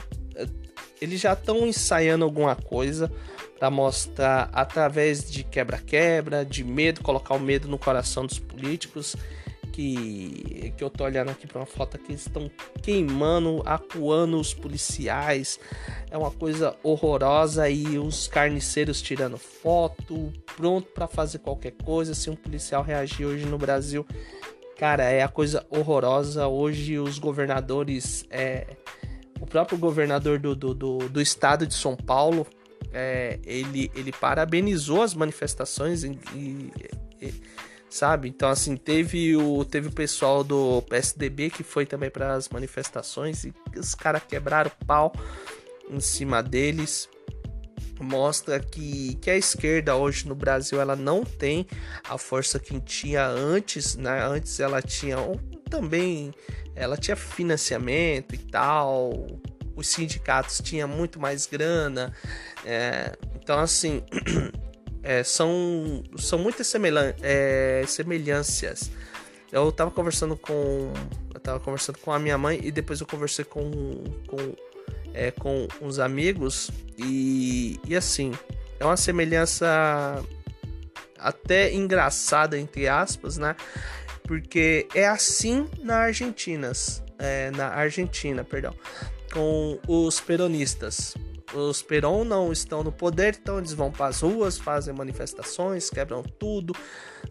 eles 1.00 1.20
já 1.20 1.32
estão 1.32 1.66
ensaiando 1.66 2.24
alguma 2.24 2.54
coisa 2.54 3.10
para 3.58 3.70
mostrar 3.70 4.50
através 4.52 5.30
de 5.30 5.44
quebra-quebra, 5.44 6.44
de 6.44 6.64
medo, 6.64 7.02
colocar 7.02 7.34
o 7.34 7.40
medo 7.40 7.68
no 7.68 7.78
coração 7.78 8.26
dos 8.26 8.38
políticos. 8.38 9.16
Que, 9.72 10.74
que 10.76 10.84
eu 10.84 10.90
tô 10.90 11.02
olhando 11.02 11.30
aqui 11.30 11.46
para 11.46 11.60
uma 11.60 11.66
foto 11.66 11.98
que 11.98 12.12
estão 12.12 12.50
queimando, 12.82 13.62
acuando 13.64 14.38
os 14.38 14.52
policiais. 14.52 15.58
É 16.10 16.18
uma 16.18 16.30
coisa 16.30 16.76
horrorosa 16.82 17.70
e 17.70 17.98
os 17.98 18.28
carniceiros 18.28 19.00
tirando 19.00 19.38
foto, 19.38 20.30
pronto 20.56 20.88
para 20.92 21.06
fazer 21.06 21.38
qualquer 21.38 21.72
coisa. 21.82 22.14
Se 22.14 22.28
um 22.28 22.36
policial 22.36 22.82
reagir 22.82 23.24
hoje 23.24 23.46
no 23.46 23.56
Brasil, 23.56 24.06
Cara, 24.82 25.04
é 25.04 25.22
a 25.22 25.28
coisa 25.28 25.64
horrorosa. 25.70 26.48
Hoje 26.48 26.98
os 26.98 27.16
governadores. 27.16 28.24
É, 28.28 28.66
o 29.40 29.46
próprio 29.46 29.78
governador 29.78 30.40
do, 30.40 30.56
do, 30.56 30.74
do, 30.74 30.98
do 31.08 31.20
estado 31.20 31.68
de 31.68 31.74
São 31.74 31.94
Paulo. 31.94 32.44
É, 32.92 33.38
ele, 33.44 33.92
ele 33.94 34.10
parabenizou 34.10 35.02
as 35.02 35.14
manifestações 35.14 36.02
e, 36.02 36.18
e, 36.34 36.72
e, 37.22 37.34
sabe? 37.88 38.28
Então 38.28 38.48
assim 38.48 38.76
teve 38.76 39.36
o 39.36 39.64
teve 39.64 39.86
o 39.86 39.92
pessoal 39.92 40.42
do 40.42 40.82
PSDB 40.82 41.50
que 41.50 41.62
foi 41.62 41.86
também 41.86 42.10
para 42.10 42.34
as 42.34 42.48
manifestações 42.48 43.44
e 43.44 43.54
os 43.76 43.94
caras 43.94 44.24
quebraram 44.28 44.70
pau 44.84 45.12
em 45.88 46.00
cima 46.00 46.42
deles 46.42 47.08
mostra 48.02 48.60
que, 48.60 49.14
que 49.16 49.30
a 49.30 49.36
esquerda 49.36 49.94
hoje 49.96 50.28
no 50.28 50.34
Brasil 50.34 50.80
ela 50.80 50.96
não 50.96 51.24
tem 51.24 51.66
a 52.08 52.18
força 52.18 52.58
que 52.58 52.78
tinha 52.80 53.26
antes, 53.26 53.96
né? 53.96 54.22
Antes 54.24 54.60
ela 54.60 54.82
tinha 54.82 55.16
também 55.70 56.32
ela 56.74 56.96
tinha 56.96 57.16
financiamento 57.16 58.34
e 58.34 58.38
tal, 58.38 59.26
os 59.74 59.88
sindicatos 59.88 60.60
tinham 60.60 60.88
muito 60.88 61.20
mais 61.20 61.46
grana, 61.46 62.12
é, 62.64 63.16
então 63.36 63.58
assim 63.58 64.02
é, 65.02 65.22
são 65.22 66.02
são 66.16 66.38
muitas 66.38 66.66
semelhan 66.66 67.14
é, 67.22 67.84
semelhanças. 67.86 68.90
Eu 69.50 69.70
tava 69.70 69.90
conversando 69.90 70.36
com 70.36 70.92
eu 71.34 71.40
tava 71.40 71.60
conversando 71.60 71.98
com 71.98 72.12
a 72.12 72.18
minha 72.18 72.38
mãe 72.38 72.58
e 72.62 72.70
depois 72.70 73.00
eu 73.00 73.06
conversei 73.06 73.44
com, 73.44 73.70
com 74.26 74.54
é, 75.14 75.30
com 75.30 75.68
uns 75.80 75.98
amigos 75.98 76.70
e, 76.98 77.80
e 77.86 77.96
assim, 77.96 78.32
é 78.78 78.84
uma 78.84 78.96
semelhança 78.96 80.24
até 81.18 81.72
engraçada, 81.72 82.58
entre 82.58 82.88
aspas, 82.88 83.38
né? 83.38 83.54
Porque 84.24 84.86
é 84.94 85.06
assim 85.06 85.68
na 85.80 85.98
Argentina, 85.98 86.72
é, 87.18 87.50
na 87.52 87.68
Argentina, 87.68 88.44
perdão, 88.44 88.74
com 89.32 89.78
os 89.86 90.20
peronistas. 90.20 91.14
Os 91.54 91.82
Peron 91.82 92.24
não 92.24 92.50
estão 92.50 92.82
no 92.82 92.90
poder, 92.90 93.36
então 93.40 93.58
eles 93.58 93.74
vão 93.74 93.90
para 93.90 94.06
as 94.06 94.20
ruas, 94.20 94.58
fazem 94.58 94.94
manifestações, 94.94 95.90
quebram 95.90 96.22
tudo. 96.22 96.74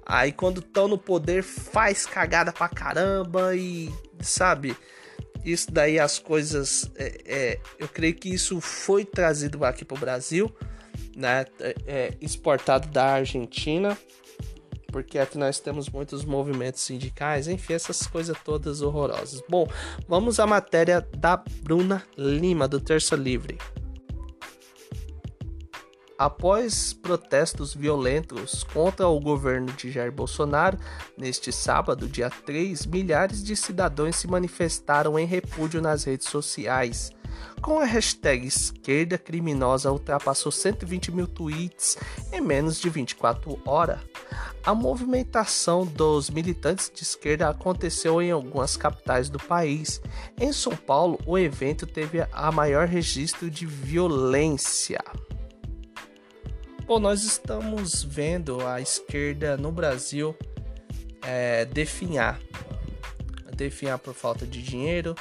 Aí 0.06 0.32
quando 0.32 0.60
estão 0.60 0.88
no 0.88 0.98
poder, 0.98 1.42
faz 1.42 2.06
cagada 2.06 2.52
pra 2.52 2.70
caramba 2.70 3.56
e, 3.56 3.92
sabe, 4.20 4.78
isso 5.44 5.72
daí 5.72 6.00
as 6.00 6.20
coisas 6.20 6.90
é, 6.96 7.22
é, 7.26 7.60
eu 7.80 7.88
creio 7.88 8.14
que 8.14 8.30
isso 8.30 8.60
foi 8.62 9.06
trazido 9.06 9.64
aqui 9.66 9.84
para 9.84 9.98
o 9.98 10.00
Brasil 10.00 10.54
né 11.16 11.46
é, 11.60 11.76
é, 11.86 12.14
exportado 12.22 12.88
da 12.90 13.14
Argentina 13.14 13.98
porque 14.92 15.18
aqui 15.18 15.38
nós 15.38 15.60
temos 15.60 15.90
muitos 15.90 16.26
movimentos 16.26 16.82
sindicais 16.82 17.48
enfim 17.48 17.74
essas 17.74 18.06
coisas 18.06 18.38
todas 18.44 18.82
horrorosas. 18.82 19.42
Bom 19.50 19.68
vamos 20.08 20.40
à 20.40 20.46
matéria 20.46 21.02
da 21.18 21.38
Bruna 21.64 22.04
Lima 22.18 22.68
do 22.68 22.80
Terça 22.80 23.16
Livre 23.16 23.58
Após 26.22 26.94
protestos 26.94 27.74
violentos 27.74 28.64
contra 28.64 29.08
o 29.08 29.20
governo 29.20 29.74
de 29.74 29.90
Jair 29.90 30.12
Bolsonaro, 30.12 30.78
neste 31.18 31.52
sábado, 31.52 32.08
dia 32.08 32.30
3, 32.30 32.86
milhares 32.86 33.44
de 33.44 33.56
cidadãos 33.56 34.18
se 34.18 34.28
manifestaram 34.28 35.18
em 35.18 35.26
repúdio 35.26 35.82
nas 35.82 36.04
redes 36.04 36.28
sociais. 36.28 37.10
Com 37.60 37.80
a 37.80 37.86
hashtag 37.86 38.46
esquerda 38.46 39.18
criminosa 39.18 39.92
ultrapassou 39.92 40.52
120 40.52 41.12
mil 41.12 41.26
tweets 41.26 41.98
em 42.32 42.40
menos 42.40 42.80
de 42.80 42.88
24 42.88 43.60
horas. 43.66 44.00
A 44.64 44.76
movimentação 44.76 45.88
dos 45.88 46.30
militantes 46.30 46.92
de 46.94 47.02
esquerda 47.02 47.50
aconteceu 47.50 48.22
em 48.22 48.30
algumas 48.30 48.78
capitais 48.78 49.28
do 49.28 49.40
país. 49.40 50.00
Em 50.40 50.54
São 50.54 50.76
Paulo, 50.76 51.20
o 51.26 51.36
evento 51.36 51.88
teve 51.88 52.24
a 52.32 52.52
maior 52.52 52.88
registro 52.88 53.50
de 53.50 53.66
violência. 53.66 55.00
Bom, 56.92 57.00
nós 57.00 57.24
estamos 57.24 58.04
vendo 58.04 58.68
a 58.68 58.82
esquerda 58.82 59.56
no 59.56 59.72
Brasil 59.72 60.36
é, 61.22 61.64
definhar. 61.64 62.38
Definhar 63.56 63.98
por 63.98 64.14
falta 64.14 64.46
de 64.46 64.62
dinheiro, 64.62 65.16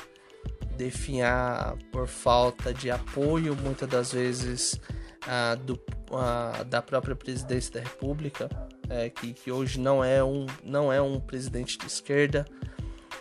definhar 0.76 1.76
por 1.92 2.08
falta 2.08 2.74
de 2.74 2.90
apoio, 2.90 3.54
muitas 3.54 3.88
das 3.88 4.12
vezes 4.12 4.80
ah, 5.28 5.54
do, 5.54 5.80
ah, 6.12 6.64
da 6.64 6.82
própria 6.82 7.14
presidência 7.14 7.74
da 7.74 7.80
República, 7.88 8.48
é, 8.88 9.08
que, 9.08 9.32
que, 9.32 9.52
hoje 9.52 9.78
não 9.78 10.02
é 10.02 10.24
um, 10.24 10.46
não 10.64 10.92
é 10.92 11.00
um 11.00 11.20
presidente 11.20 11.78
de 11.78 11.86
esquerda. 11.86 12.44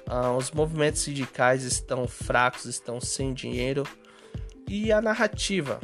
Ah, 0.07 0.31
os 0.35 0.49
movimentos 0.49 1.01
sindicais 1.01 1.63
estão 1.63 2.07
fracos, 2.07 2.65
estão 2.65 2.99
sem 2.99 3.31
dinheiro. 3.31 3.83
E 4.67 4.91
a 4.91 4.99
narrativa. 4.99 5.79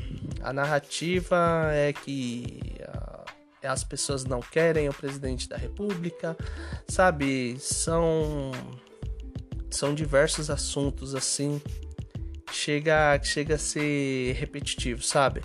A 0.46 0.54
narrativa 0.54 1.72
é 1.72 1.92
que 1.92 2.78
uh, 2.82 3.68
as 3.68 3.84
pessoas 3.84 4.26
não 4.26 4.40
querem 4.40 4.88
o 4.88 4.94
presidente 4.94 5.50
da 5.50 5.58
república, 5.58 6.38
sabe? 6.88 7.58
São 7.60 8.52
são 9.72 9.96
diversos 9.96 10.52
assuntos 10.52 11.16
assim. 11.16 11.60
Chega, 12.52 13.20
chega 13.24 13.56
a 13.56 13.58
ser 13.58 14.34
repetitivo, 14.34 15.02
sabe? 15.02 15.42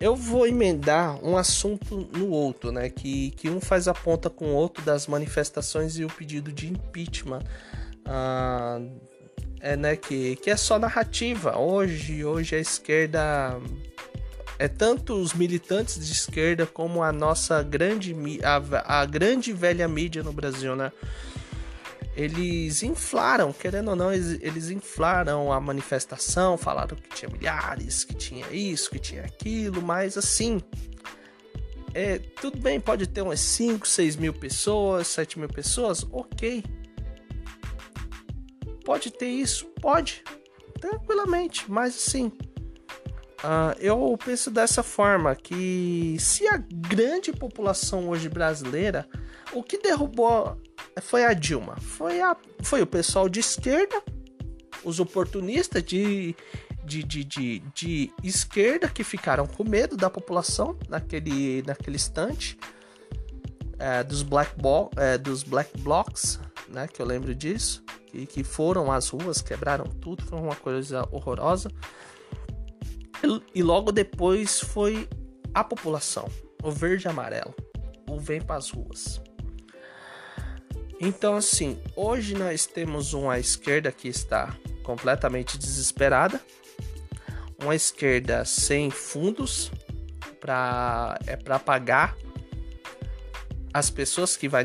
Eu 0.00 0.16
vou 0.16 0.48
emendar 0.48 1.24
um 1.24 1.36
assunto 1.36 2.08
no 2.12 2.30
outro, 2.30 2.72
né? 2.72 2.90
Que, 2.90 3.30
que 3.30 3.48
um 3.48 3.60
faz 3.60 3.86
a 3.86 3.94
ponta 3.94 4.28
com 4.28 4.46
o 4.46 4.54
outro 4.54 4.84
das 4.84 5.06
manifestações 5.06 5.96
e 5.96 6.04
o 6.04 6.08
pedido 6.08 6.50
de 6.50 6.66
impeachment 6.66 7.44
uh, 8.00 9.13
é, 9.64 9.78
né, 9.78 9.96
que, 9.96 10.36
que 10.36 10.50
é 10.50 10.56
só 10.58 10.78
narrativa. 10.78 11.56
Hoje, 11.56 12.22
hoje 12.22 12.54
a 12.54 12.58
esquerda 12.58 13.58
é 14.58 14.68
tanto 14.68 15.14
os 15.14 15.32
militantes 15.32 16.06
de 16.06 16.12
esquerda 16.12 16.66
como 16.66 17.02
a 17.02 17.10
nossa 17.10 17.62
grande 17.62 18.14
a, 18.44 19.00
a 19.00 19.06
grande 19.06 19.54
velha 19.54 19.88
mídia 19.88 20.22
no 20.22 20.34
Brasil, 20.34 20.76
né? 20.76 20.92
Eles 22.14 22.82
inflaram, 22.82 23.54
querendo 23.54 23.88
ou 23.88 23.96
não, 23.96 24.12
eles, 24.12 24.38
eles 24.42 24.68
inflaram 24.68 25.50
a 25.50 25.58
manifestação, 25.58 26.58
falaram 26.58 26.94
que 26.94 27.08
tinha 27.08 27.30
milhares, 27.30 28.04
que 28.04 28.14
tinha 28.14 28.46
isso, 28.52 28.90
que 28.90 28.98
tinha 28.98 29.22
aquilo, 29.22 29.80
mas 29.80 30.18
assim, 30.18 30.60
é, 31.94 32.18
tudo 32.18 32.58
bem, 32.58 32.78
pode 32.78 33.06
ter 33.06 33.22
umas 33.22 33.40
5, 33.40 33.88
6 33.88 34.16
mil 34.16 34.34
pessoas, 34.34 35.08
7 35.08 35.38
mil 35.38 35.48
pessoas, 35.48 36.06
ok. 36.12 36.62
Pode 38.84 39.10
ter 39.10 39.28
isso? 39.28 39.66
Pode, 39.80 40.22
tranquilamente, 40.78 41.70
mas 41.70 41.96
assim, 41.96 42.26
uh, 42.26 43.74
eu 43.80 44.16
penso 44.22 44.50
dessa 44.50 44.82
forma: 44.82 45.34
que 45.34 46.16
se 46.20 46.46
a 46.46 46.58
grande 46.58 47.32
população 47.32 48.10
hoje 48.10 48.28
brasileira, 48.28 49.08
o 49.52 49.62
que 49.62 49.78
derrubou 49.78 50.60
foi 51.00 51.24
a 51.24 51.32
Dilma, 51.32 51.76
foi, 51.80 52.20
a, 52.20 52.36
foi 52.62 52.82
o 52.82 52.86
pessoal 52.86 53.26
de 53.26 53.40
esquerda, 53.40 54.02
os 54.84 55.00
oportunistas 55.00 55.82
de, 55.82 56.36
de, 56.84 57.02
de, 57.02 57.24
de, 57.24 57.58
de 57.74 58.12
esquerda 58.22 58.86
que 58.86 59.02
ficaram 59.02 59.46
com 59.46 59.64
medo 59.64 59.96
da 59.96 60.10
população 60.10 60.78
naquele, 60.88 61.62
naquele 61.62 61.96
instante. 61.96 62.58
É, 63.76 64.04
dos 64.04 64.22
black 64.22 64.56
ball, 64.56 64.88
é, 64.96 65.18
dos 65.18 65.42
black 65.42 65.76
blocs, 65.80 66.38
né, 66.68 66.86
que 66.86 67.02
eu 67.02 67.06
lembro 67.06 67.34
disso 67.34 67.82
que, 68.14 68.26
que 68.26 68.44
foram 68.44 68.92
às 68.92 69.08
ruas, 69.08 69.42
quebraram 69.42 69.84
tudo, 69.84 70.24
foi 70.24 70.38
uma 70.38 70.54
coisa 70.54 71.06
horrorosa. 71.10 71.70
E, 73.54 73.62
logo 73.62 73.90
depois 73.90 74.60
foi 74.60 75.08
a 75.52 75.64
população, 75.64 76.28
o 76.62 76.70
verde 76.70 77.06
e 77.06 77.10
amarelo, 77.10 77.54
o 78.08 78.18
vem 78.18 78.40
para 78.40 78.56
as 78.56 78.70
ruas. 78.70 79.20
Então, 81.00 81.34
assim, 81.34 81.80
hoje 81.96 82.34
nós 82.34 82.66
temos 82.66 83.14
uma 83.14 83.38
esquerda 83.38 83.90
que 83.90 84.08
está 84.08 84.54
completamente 84.82 85.58
desesperada, 85.58 86.40
uma 87.60 87.74
esquerda 87.74 88.44
sem 88.44 88.90
fundos 88.90 89.72
para 90.40 91.18
é 91.26 91.36
para 91.36 91.58
pagar 91.58 92.14
as 93.74 93.90
pessoas 93.90 94.36
que 94.36 94.48
vai 94.48 94.64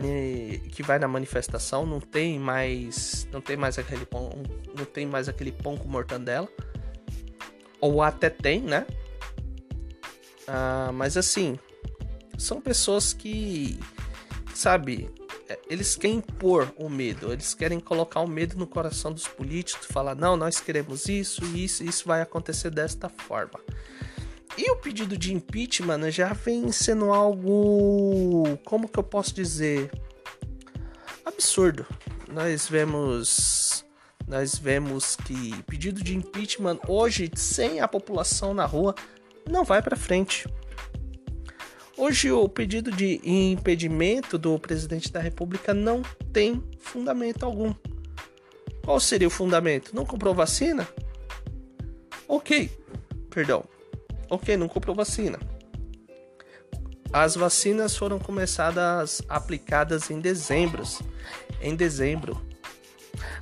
que 0.71 0.83
vai 0.83 0.99
na 0.99 1.07
manifestação 1.07 1.83
não 1.83 1.99
tem 1.99 2.37
mais 2.37 3.27
não 3.31 3.41
tem 3.41 3.57
mais 3.57 3.79
aquele 3.79 4.05
pão 4.05 4.29
não 4.77 4.85
tem 4.85 5.07
mais 5.07 5.27
aquele 5.27 5.51
pão 5.51 5.75
com 5.75 5.87
mortandela. 5.89 6.47
Ou 7.81 8.03
até 8.03 8.29
tem 8.29 8.61
né? 8.61 8.85
Ah, 10.47 10.91
mas 10.93 11.17
assim 11.17 11.57
são 12.37 12.61
pessoas 12.61 13.11
que 13.11 13.79
sabe 14.53 15.09
é, 15.49 15.57
eles 15.67 15.95
querem 15.95 16.17
impor 16.17 16.71
o 16.77 16.87
medo 16.87 17.33
eles 17.33 17.55
querem 17.55 17.79
colocar 17.79 18.19
o 18.19 18.27
medo 18.27 18.57
no 18.57 18.67
coração 18.67 19.11
dos 19.11 19.27
políticos 19.27 19.87
falar 19.87 20.13
não 20.13 20.37
nós 20.37 20.59
queremos 20.59 21.07
isso 21.07 21.43
isso 21.57 21.83
isso 21.83 22.07
vai 22.07 22.21
acontecer 22.21 22.69
desta 22.69 23.09
forma 23.09 23.59
e 24.59 24.71
o 24.71 24.75
pedido 24.75 25.17
de 25.17 25.33
impeachment 25.33 25.97
né, 25.97 26.11
já 26.11 26.33
vem 26.33 26.71
sendo 26.71 27.13
algo. 27.13 28.57
Como 28.65 28.89
que 28.89 28.99
eu 28.99 29.03
posso 29.03 29.33
dizer? 29.33 29.89
absurdo. 31.39 31.85
Nós 32.27 32.67
vemos 32.67 33.85
nós 34.27 34.55
vemos 34.55 35.15
que 35.15 35.63
pedido 35.63 36.03
de 36.03 36.15
impeachment 36.15 36.77
hoje 36.87 37.31
sem 37.33 37.79
a 37.79 37.87
população 37.87 38.53
na 38.53 38.65
rua 38.65 38.93
não 39.49 39.63
vai 39.63 39.81
para 39.81 39.95
frente. 39.95 40.47
Hoje 41.97 42.31
o 42.31 42.47
pedido 42.47 42.91
de 42.91 43.19
impedimento 43.23 44.37
do 44.37 44.59
presidente 44.59 45.11
da 45.11 45.19
República 45.19 45.73
não 45.73 46.01
tem 46.31 46.63
fundamento 46.77 47.43
algum. 47.43 47.73
Qual 48.83 48.99
seria 48.99 49.27
o 49.27 49.31
fundamento? 49.31 49.95
Não 49.95 50.05
comprou 50.05 50.33
vacina? 50.33 50.87
Ok, 52.27 52.69
perdão. 53.29 53.63
Ok, 54.29 54.55
não 54.55 54.67
comprou 54.67 54.95
vacina. 54.95 55.39
As 57.11 57.35
vacinas 57.35 57.97
foram 57.97 58.19
começadas 58.19 59.21
aplicadas 59.27 60.11
em 60.11 60.19
dezembro. 60.19 60.83
Em 61.61 61.75
dezembro. 61.75 62.39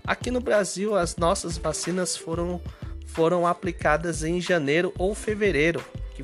Aqui 0.05 0.31
no 0.31 0.39
Brasil, 0.39 0.95
as 0.95 1.17
nossas 1.17 1.57
vacinas 1.57 2.15
foram, 2.15 2.61
foram 3.05 3.45
aplicadas 3.45 4.23
em 4.23 4.39
janeiro 4.39 4.93
ou 4.97 5.13
fevereiro, 5.13 5.83
que, 6.15 6.23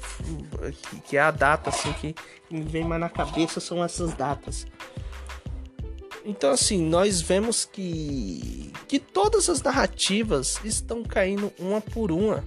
que 1.01 1.18
é 1.18 1.22
a 1.22 1.32
data 1.32 1.70
assim 1.70 1.91
que 1.93 2.16
me 2.49 2.61
vem 2.61 2.86
mais 2.86 3.01
na 3.01 3.09
cabeça 3.09 3.59
são 3.59 3.84
essas 3.84 4.14
datas. 4.14 4.66
Então 6.24 6.51
assim, 6.51 6.82
nós 6.82 7.20
vemos 7.20 7.66
que 7.66 8.72
que 8.88 8.99
todas 8.99 9.49
as 9.49 9.61
narrativas 9.61 10.59
estão 10.64 11.03
caindo 11.03 11.51
uma 11.59 11.82
por 11.82 12.11
uma. 12.11 12.43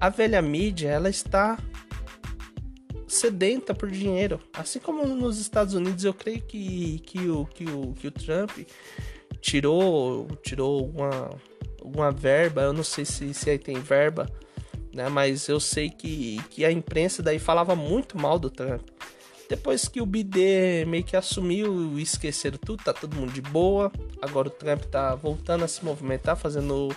A 0.00 0.08
velha 0.08 0.40
mídia, 0.42 0.88
ela 0.88 1.08
está 1.08 1.58
sedenta 3.06 3.74
por 3.74 3.90
dinheiro. 3.90 4.40
Assim 4.52 4.78
como 4.78 5.06
nos 5.06 5.38
Estados 5.38 5.74
Unidos, 5.74 6.04
eu 6.04 6.14
creio 6.14 6.42
que, 6.42 6.98
que, 7.00 7.28
o, 7.28 7.46
que, 7.46 7.64
o, 7.64 7.92
que 7.92 8.06
o 8.08 8.10
Trump 8.10 8.50
tirou, 9.40 10.26
tirou 10.42 10.86
uma, 10.88 11.30
uma 11.82 12.10
verba, 12.10 12.62
eu 12.62 12.72
não 12.72 12.82
sei 12.82 13.04
se, 13.04 13.34
se 13.34 13.50
aí 13.50 13.58
tem 13.58 13.74
verba, 13.74 14.26
né? 14.94 15.08
Mas 15.08 15.48
eu 15.48 15.60
sei 15.60 15.90
que, 15.90 16.40
que 16.48 16.64
a 16.64 16.72
imprensa 16.72 17.22
daí 17.22 17.38
falava 17.38 17.74
muito 17.74 18.18
mal 18.18 18.38
do 18.38 18.48
Trump. 18.48 18.88
Depois 19.48 19.86
que 19.86 20.00
o 20.00 20.06
BD 20.06 20.86
meio 20.86 21.04
que 21.04 21.14
assumiu 21.14 21.98
e 21.98 22.02
esqueceram 22.02 22.56
tudo, 22.56 22.82
tá 22.82 22.92
todo 22.94 23.14
mundo 23.14 23.32
de 23.32 23.42
boa. 23.42 23.92
Agora 24.22 24.48
o 24.48 24.50
Trump 24.50 24.84
tá 24.84 25.14
voltando 25.14 25.62
a 25.62 25.68
se 25.68 25.84
movimentar, 25.84 26.36
fazendo, 26.36 26.88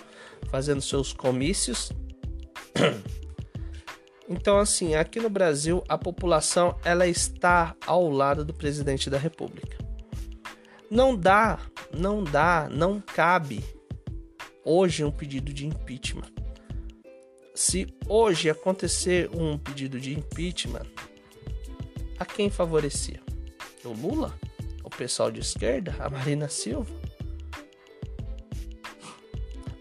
fazendo 0.49 0.81
seus 0.81 1.11
comícios. 1.11 1.91
Então, 4.27 4.57
assim, 4.57 4.95
aqui 4.95 5.19
no 5.19 5.29
Brasil, 5.29 5.83
a 5.87 5.99
população 5.99 6.75
ela 6.83 7.07
está 7.07 7.75
ao 7.85 8.09
lado 8.09 8.43
do 8.43 8.55
presidente 8.55 9.07
da 9.07 9.19
República. 9.19 9.77
Não 10.89 11.15
dá, 11.15 11.59
não 11.95 12.23
dá, 12.23 12.67
não 12.71 12.99
cabe 12.99 13.63
hoje 14.63 15.03
um 15.03 15.11
pedido 15.11 15.53
de 15.53 15.67
impeachment. 15.67 16.31
Se 17.53 17.87
hoje 18.07 18.49
acontecer 18.49 19.29
um 19.31 19.57
pedido 19.57 19.99
de 19.99 20.13
impeachment, 20.13 20.87
a 22.17 22.25
quem 22.25 22.49
favorecia? 22.49 23.21
O 23.83 23.89
Lula? 23.89 24.37
O 24.83 24.89
pessoal 24.89 25.31
de 25.31 25.39
esquerda? 25.39 25.95
A 25.99 26.09
Marina 26.09 26.49
Silva? 26.49 26.93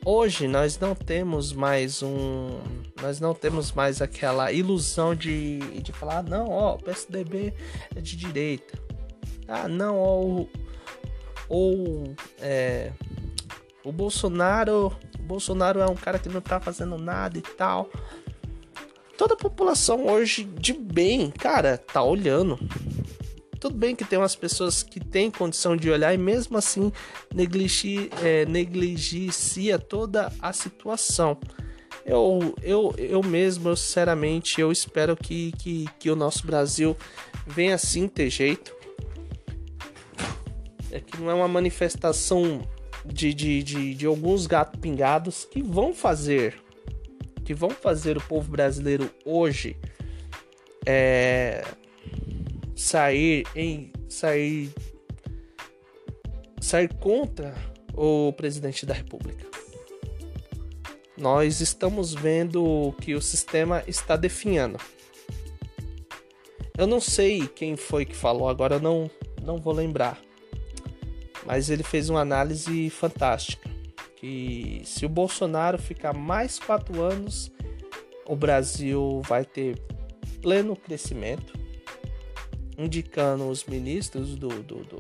Hoje 0.06 0.46
nós 0.46 0.78
não 0.78 0.94
temos 0.94 1.50
mais 1.50 2.02
um 2.02 2.60
nós 3.00 3.20
não 3.20 3.32
temos 3.32 3.72
mais 3.72 4.02
aquela 4.02 4.52
ilusão 4.52 5.14
de, 5.14 5.58
de 5.80 5.92
falar, 5.92 6.18
ah, 6.18 6.22
não, 6.22 6.50
ó, 6.50 6.74
o 6.74 6.78
PSDB 6.78 7.54
é 7.94 8.00
de 8.00 8.14
direita. 8.14 8.78
Ah, 9.48 9.66
não, 9.66 9.98
ó, 9.98 10.46
ou 11.48 12.14
é, 12.38 12.92
o 13.82 13.90
Bolsonaro, 13.90 14.94
o 15.18 15.22
Bolsonaro 15.22 15.80
é 15.80 15.86
um 15.86 15.94
cara 15.94 16.18
que 16.18 16.28
não 16.28 16.40
tá 16.40 16.60
fazendo 16.60 16.98
nada 16.98 17.38
e 17.38 17.42
tal. 17.42 17.88
Toda 19.16 19.34
a 19.34 19.38
população 19.38 20.06
hoje 20.06 20.44
de 20.44 20.74
bem, 20.74 21.30
cara, 21.30 21.78
tá 21.78 22.02
olhando. 22.02 22.58
Tudo 23.64 23.78
bem 23.78 23.96
que 23.96 24.04
tem 24.04 24.18
umas 24.18 24.36
pessoas 24.36 24.82
que 24.82 25.00
têm 25.00 25.30
condição 25.30 25.74
de 25.74 25.88
olhar 25.88 26.12
e 26.12 26.18
mesmo 26.18 26.58
assim 26.58 26.92
negligia, 27.34 28.10
é, 28.22 28.44
negligencia 28.44 29.78
toda 29.78 30.30
a 30.38 30.52
situação. 30.52 31.38
Eu, 32.04 32.54
eu, 32.62 32.94
eu 32.98 33.22
mesmo, 33.22 33.70
eu, 33.70 33.74
sinceramente, 33.74 34.60
eu 34.60 34.70
espero 34.70 35.16
que, 35.16 35.50
que, 35.52 35.86
que 35.98 36.10
o 36.10 36.14
nosso 36.14 36.46
Brasil 36.46 36.94
venha 37.46 37.76
assim 37.76 38.06
ter 38.06 38.28
jeito. 38.28 38.76
É 40.90 41.00
que 41.00 41.16
não 41.18 41.30
é 41.30 41.34
uma 41.34 41.48
manifestação 41.48 42.68
de, 43.02 43.32
de, 43.32 43.62
de, 43.62 43.94
de 43.94 44.04
alguns 44.04 44.46
gatos 44.46 44.78
pingados 44.78 45.48
que 45.50 45.62
vão 45.62 45.94
fazer 45.94 46.62
que 47.46 47.54
vão 47.54 47.70
fazer 47.70 48.18
o 48.18 48.20
povo 48.20 48.50
brasileiro 48.50 49.10
hoje 49.24 49.74
é, 50.84 51.64
sair 52.74 53.46
em 53.54 53.92
sair 54.08 54.72
sair 56.60 56.92
contra 56.94 57.54
o 57.94 58.32
presidente 58.32 58.84
da 58.86 58.94
República 58.94 59.54
nós 61.16 61.60
estamos 61.60 62.12
vendo 62.12 62.92
que 63.00 63.14
o 63.14 63.22
sistema 63.22 63.84
está 63.86 64.16
definhando. 64.16 64.78
Eu 66.76 66.86
não 66.86 67.00
sei 67.00 67.46
quem 67.46 67.76
foi 67.76 68.04
que 68.04 68.16
falou, 68.16 68.48
agora 68.48 68.80
não, 68.80 69.08
não 69.42 69.58
vou 69.58 69.72
lembrar. 69.72 70.20
Mas 71.46 71.70
ele 71.70 71.84
fez 71.84 72.10
uma 72.10 72.20
análise 72.20 72.90
fantástica. 72.90 73.70
Que 74.16 74.82
se 74.84 75.06
o 75.06 75.08
Bolsonaro 75.08 75.78
ficar 75.78 76.12
mais 76.12 76.58
quatro 76.58 77.00
anos, 77.00 77.52
o 78.26 78.34
Brasil 78.34 79.20
vai 79.24 79.44
ter 79.44 79.78
pleno 80.42 80.74
crescimento, 80.74 81.52
indicando 82.76 83.48
os 83.48 83.64
ministros 83.64 84.36
do, 84.36 84.48
do, 84.48 84.84
do 84.84 84.98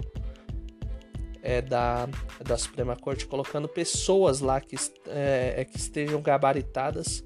é, 1.44 1.60
da, 1.60 2.08
da 2.42 2.56
Suprema 2.56 2.96
Corte, 2.96 3.26
colocando 3.26 3.68
pessoas 3.68 4.40
lá 4.40 4.60
que, 4.60 4.76
é, 5.06 5.54
é 5.58 5.64
que 5.64 5.76
estejam 5.76 6.22
gabaritadas, 6.22 7.22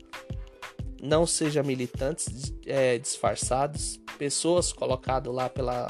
não 1.01 1.24
sejam 1.24 1.62
militantes 1.62 2.53
é, 2.66 2.99
disfarçados, 2.99 4.01
pessoas 4.18 4.72
colocadas 4.72 5.32
lá 5.32 5.49
pela 5.49 5.88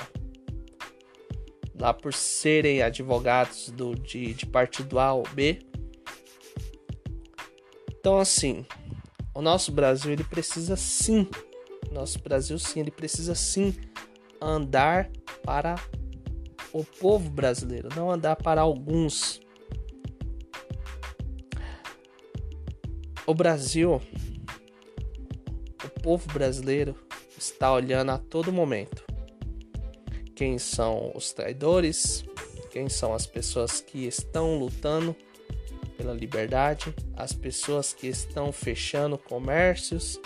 lá 1.81 1.95
por 1.95 2.13
serem 2.13 2.83
advogados 2.83 3.71
do, 3.71 3.95
de, 3.95 4.35
de 4.35 4.45
partido 4.45 4.99
A 4.99 5.15
ou 5.15 5.23
B. 5.33 5.61
Então 7.99 8.19
assim, 8.19 8.67
o 9.33 9.41
nosso 9.41 9.73
Brasil 9.73 10.13
ele 10.13 10.25
precisa 10.25 10.77
sim, 10.77 11.27
nosso 11.91 12.19
Brasil 12.19 12.59
sim, 12.59 12.81
ele 12.81 12.91
precisa 12.91 13.35
sim 13.35 13.73
andar 14.41 15.11
para 15.45 15.75
o 16.73 16.85
povo 16.85 17.31
brasileiro, 17.31 17.89
não 17.95 18.11
andar 18.11 18.37
para 18.37 18.61
alguns. 18.61 19.41
O 23.27 23.35
Brasil, 23.35 24.01
o 25.85 26.01
povo 26.03 26.33
brasileiro 26.33 26.95
está 27.37 27.73
olhando 27.73 28.11
a 28.11 28.19
todo 28.19 28.53
momento 28.53 29.09
quem 30.39 30.57
são 30.57 31.11
os 31.17 31.33
traidores, 31.33 32.25
quem 32.71 32.89
são 32.89 33.13
as 33.13 33.27
pessoas 33.27 33.81
que 33.81 34.07
estão 34.07 34.57
lutando 34.57 35.17
pela 35.97 36.15
liberdade, 36.15 36.95
as 37.17 37.33
pessoas 37.33 37.93
que 37.93 38.07
estão 38.07 38.53
fechando 38.53 39.19
comércios, 39.19 40.17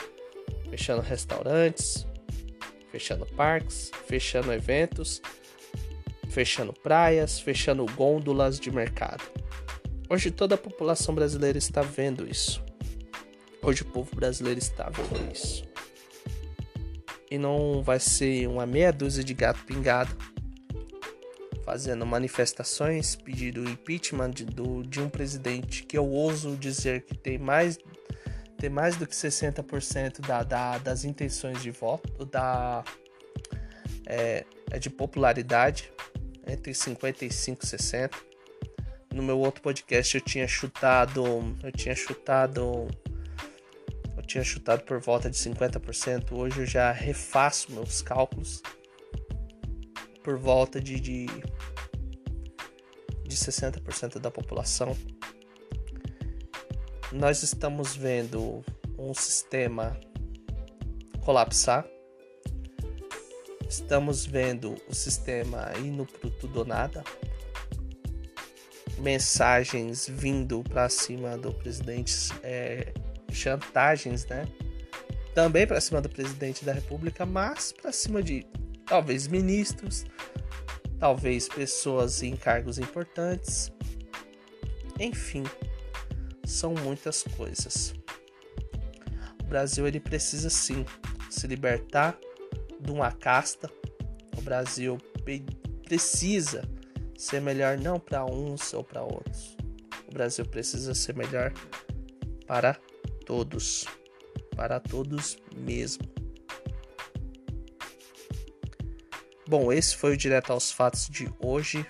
fechando 0.69 1.01
restaurantes, 1.01 2.07
fechando 2.93 3.27
parques, 3.27 3.91
fechando 4.07 4.53
eventos 4.53 5.21
fechando 6.33 6.73
praias, 6.73 7.39
fechando 7.39 7.85
gôndolas 7.95 8.59
de 8.59 8.71
mercado. 8.71 9.23
Hoje 10.09 10.31
toda 10.31 10.55
a 10.55 10.59
população 10.59 11.15
brasileira 11.15 11.59
está 11.59 11.83
vendo 11.83 12.27
isso. 12.27 12.65
Hoje 13.63 13.83
o 13.83 13.85
povo 13.85 14.17
brasileiro 14.17 14.59
está 14.59 14.91
vendo 14.91 15.33
isso. 15.33 15.65
E 17.31 17.39
não 17.39 17.83
vai 17.83 18.01
ser 18.01 18.49
uma 18.49 18.67
meia 18.67 18.93
dúzia 18.93 19.23
de 19.23 19.35
gato 19.35 19.65
pingado 19.65 20.17
fazendo 21.65 22.05
manifestações 22.05 23.15
pedindo 23.15 23.69
impeachment 23.69 24.31
de, 24.31 24.45
do, 24.45 24.83
de 24.83 25.01
um 25.01 25.09
presidente 25.09 25.85
que 25.85 25.97
eu 25.97 26.07
ouso 26.07 26.57
dizer 26.57 27.03
que 27.03 27.17
tem 27.17 27.39
mais, 27.39 27.79
tem 28.63 28.71
mais 28.71 28.95
do 28.95 29.09
que 29.09 29.13
60% 29.13 30.21
da, 30.21 30.45
da, 30.45 30.79
das 30.79 31.05
intenções 31.05 31.61
de 31.61 31.73
voto, 31.73 32.25
da, 32.25 32.85
é, 34.07 34.45
é 34.71 34.79
de 34.79 34.89
popularidade 34.89 35.93
entre 36.47 36.73
55 36.73 37.65
e 37.65 37.67
60. 37.67 38.17
No 39.13 39.21
meu 39.21 39.41
outro 39.41 39.61
podcast 39.61 40.15
eu 40.15 40.21
tinha 40.21 40.47
chutado, 40.47 41.25
eu 41.61 41.73
tinha 41.73 41.97
chutado 41.97 42.87
eu 44.17 44.23
tinha 44.23 44.45
chutado 44.45 44.85
por 44.85 45.01
volta 45.01 45.29
de 45.29 45.37
50%. 45.37 46.31
Hoje 46.31 46.61
eu 46.61 46.67
já 46.67 46.93
refaço 46.93 47.73
meus 47.73 48.01
cálculos 48.01 48.63
por 50.23 50.39
volta 50.39 50.81
de, 50.81 51.01
de 51.01 51.27
de 53.25 53.37
60% 53.37 54.21
da 54.21 54.31
população. 54.31 54.97
Nós 57.13 57.43
estamos 57.43 57.95
vendo 57.95 58.65
um 58.99 59.13
sistema 59.13 60.01
colapsar. 61.21 61.87
Estamos 63.69 64.25
vendo 64.25 64.77
o 64.89 64.95
sistema 64.95 65.73
indo 65.79 66.07
pro 66.07 66.31
tudo 66.31 66.61
ou 66.61 66.65
nada. 66.65 67.05
Mensagens 68.99 70.09
vindo 70.09 70.63
para 70.65 70.89
cima 70.89 71.37
do 71.37 71.53
presidente, 71.53 72.15
é, 72.43 72.95
chantagens, 73.31 74.25
né? 74.25 74.49
Também 75.35 75.67
para 75.67 75.83
cima 75.83 76.01
do 76.01 76.09
presidente 76.09 76.65
da 76.65 76.73
República, 76.73 77.27
mas 77.27 77.73
para 77.73 77.93
cima 77.93 78.23
de 78.23 78.47
talvez 78.87 79.29
ministros, 79.29 80.07
talvez 80.99 81.47
pessoas 81.47 82.23
em 82.23 82.37
cargos 82.37 82.79
importantes. 82.79 83.71
Enfim, 84.99 85.45
são 86.45 86.75
muitas 86.75 87.23
coisas. 87.23 87.95
O 89.41 89.45
Brasil 89.45 89.87
ele 89.87 90.01
precisa 90.01 90.51
sim 90.51 90.85
se 91.31 91.47
libertar 91.47 92.19
de 92.81 92.91
uma 92.91 93.13
casta. 93.13 93.71
O 94.37 94.41
Brasil 94.41 94.99
precisa 95.85 96.69
ser 97.17 97.41
melhor 97.41 97.79
não 97.79 98.01
para 98.01 98.25
uns 98.25 98.73
ou 98.73 98.83
para 98.83 99.03
outros. 99.03 99.57
O 100.09 100.13
Brasil 100.13 100.45
precisa 100.45 100.95
ser 100.95 101.15
melhor 101.15 101.53
para 102.47 102.75
todos, 103.25 103.87
para 104.57 104.81
todos 104.81 105.39
mesmo. 105.57 106.03
Bom, 109.47 109.73
esse 109.73 109.97
foi 109.97 110.15
o 110.15 110.17
Direto 110.17 110.53
aos 110.53 110.73
Fatos 110.73 111.09
de 111.09 111.33
hoje. 111.39 111.87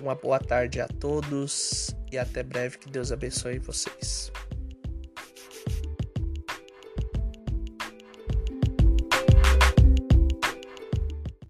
Uma 0.00 0.14
boa 0.14 0.38
tarde 0.38 0.80
a 0.80 0.86
todos 0.86 1.94
e 2.12 2.18
até 2.18 2.42
breve. 2.42 2.78
Que 2.78 2.90
Deus 2.90 3.12
abençoe 3.12 3.58
vocês. 3.58 4.30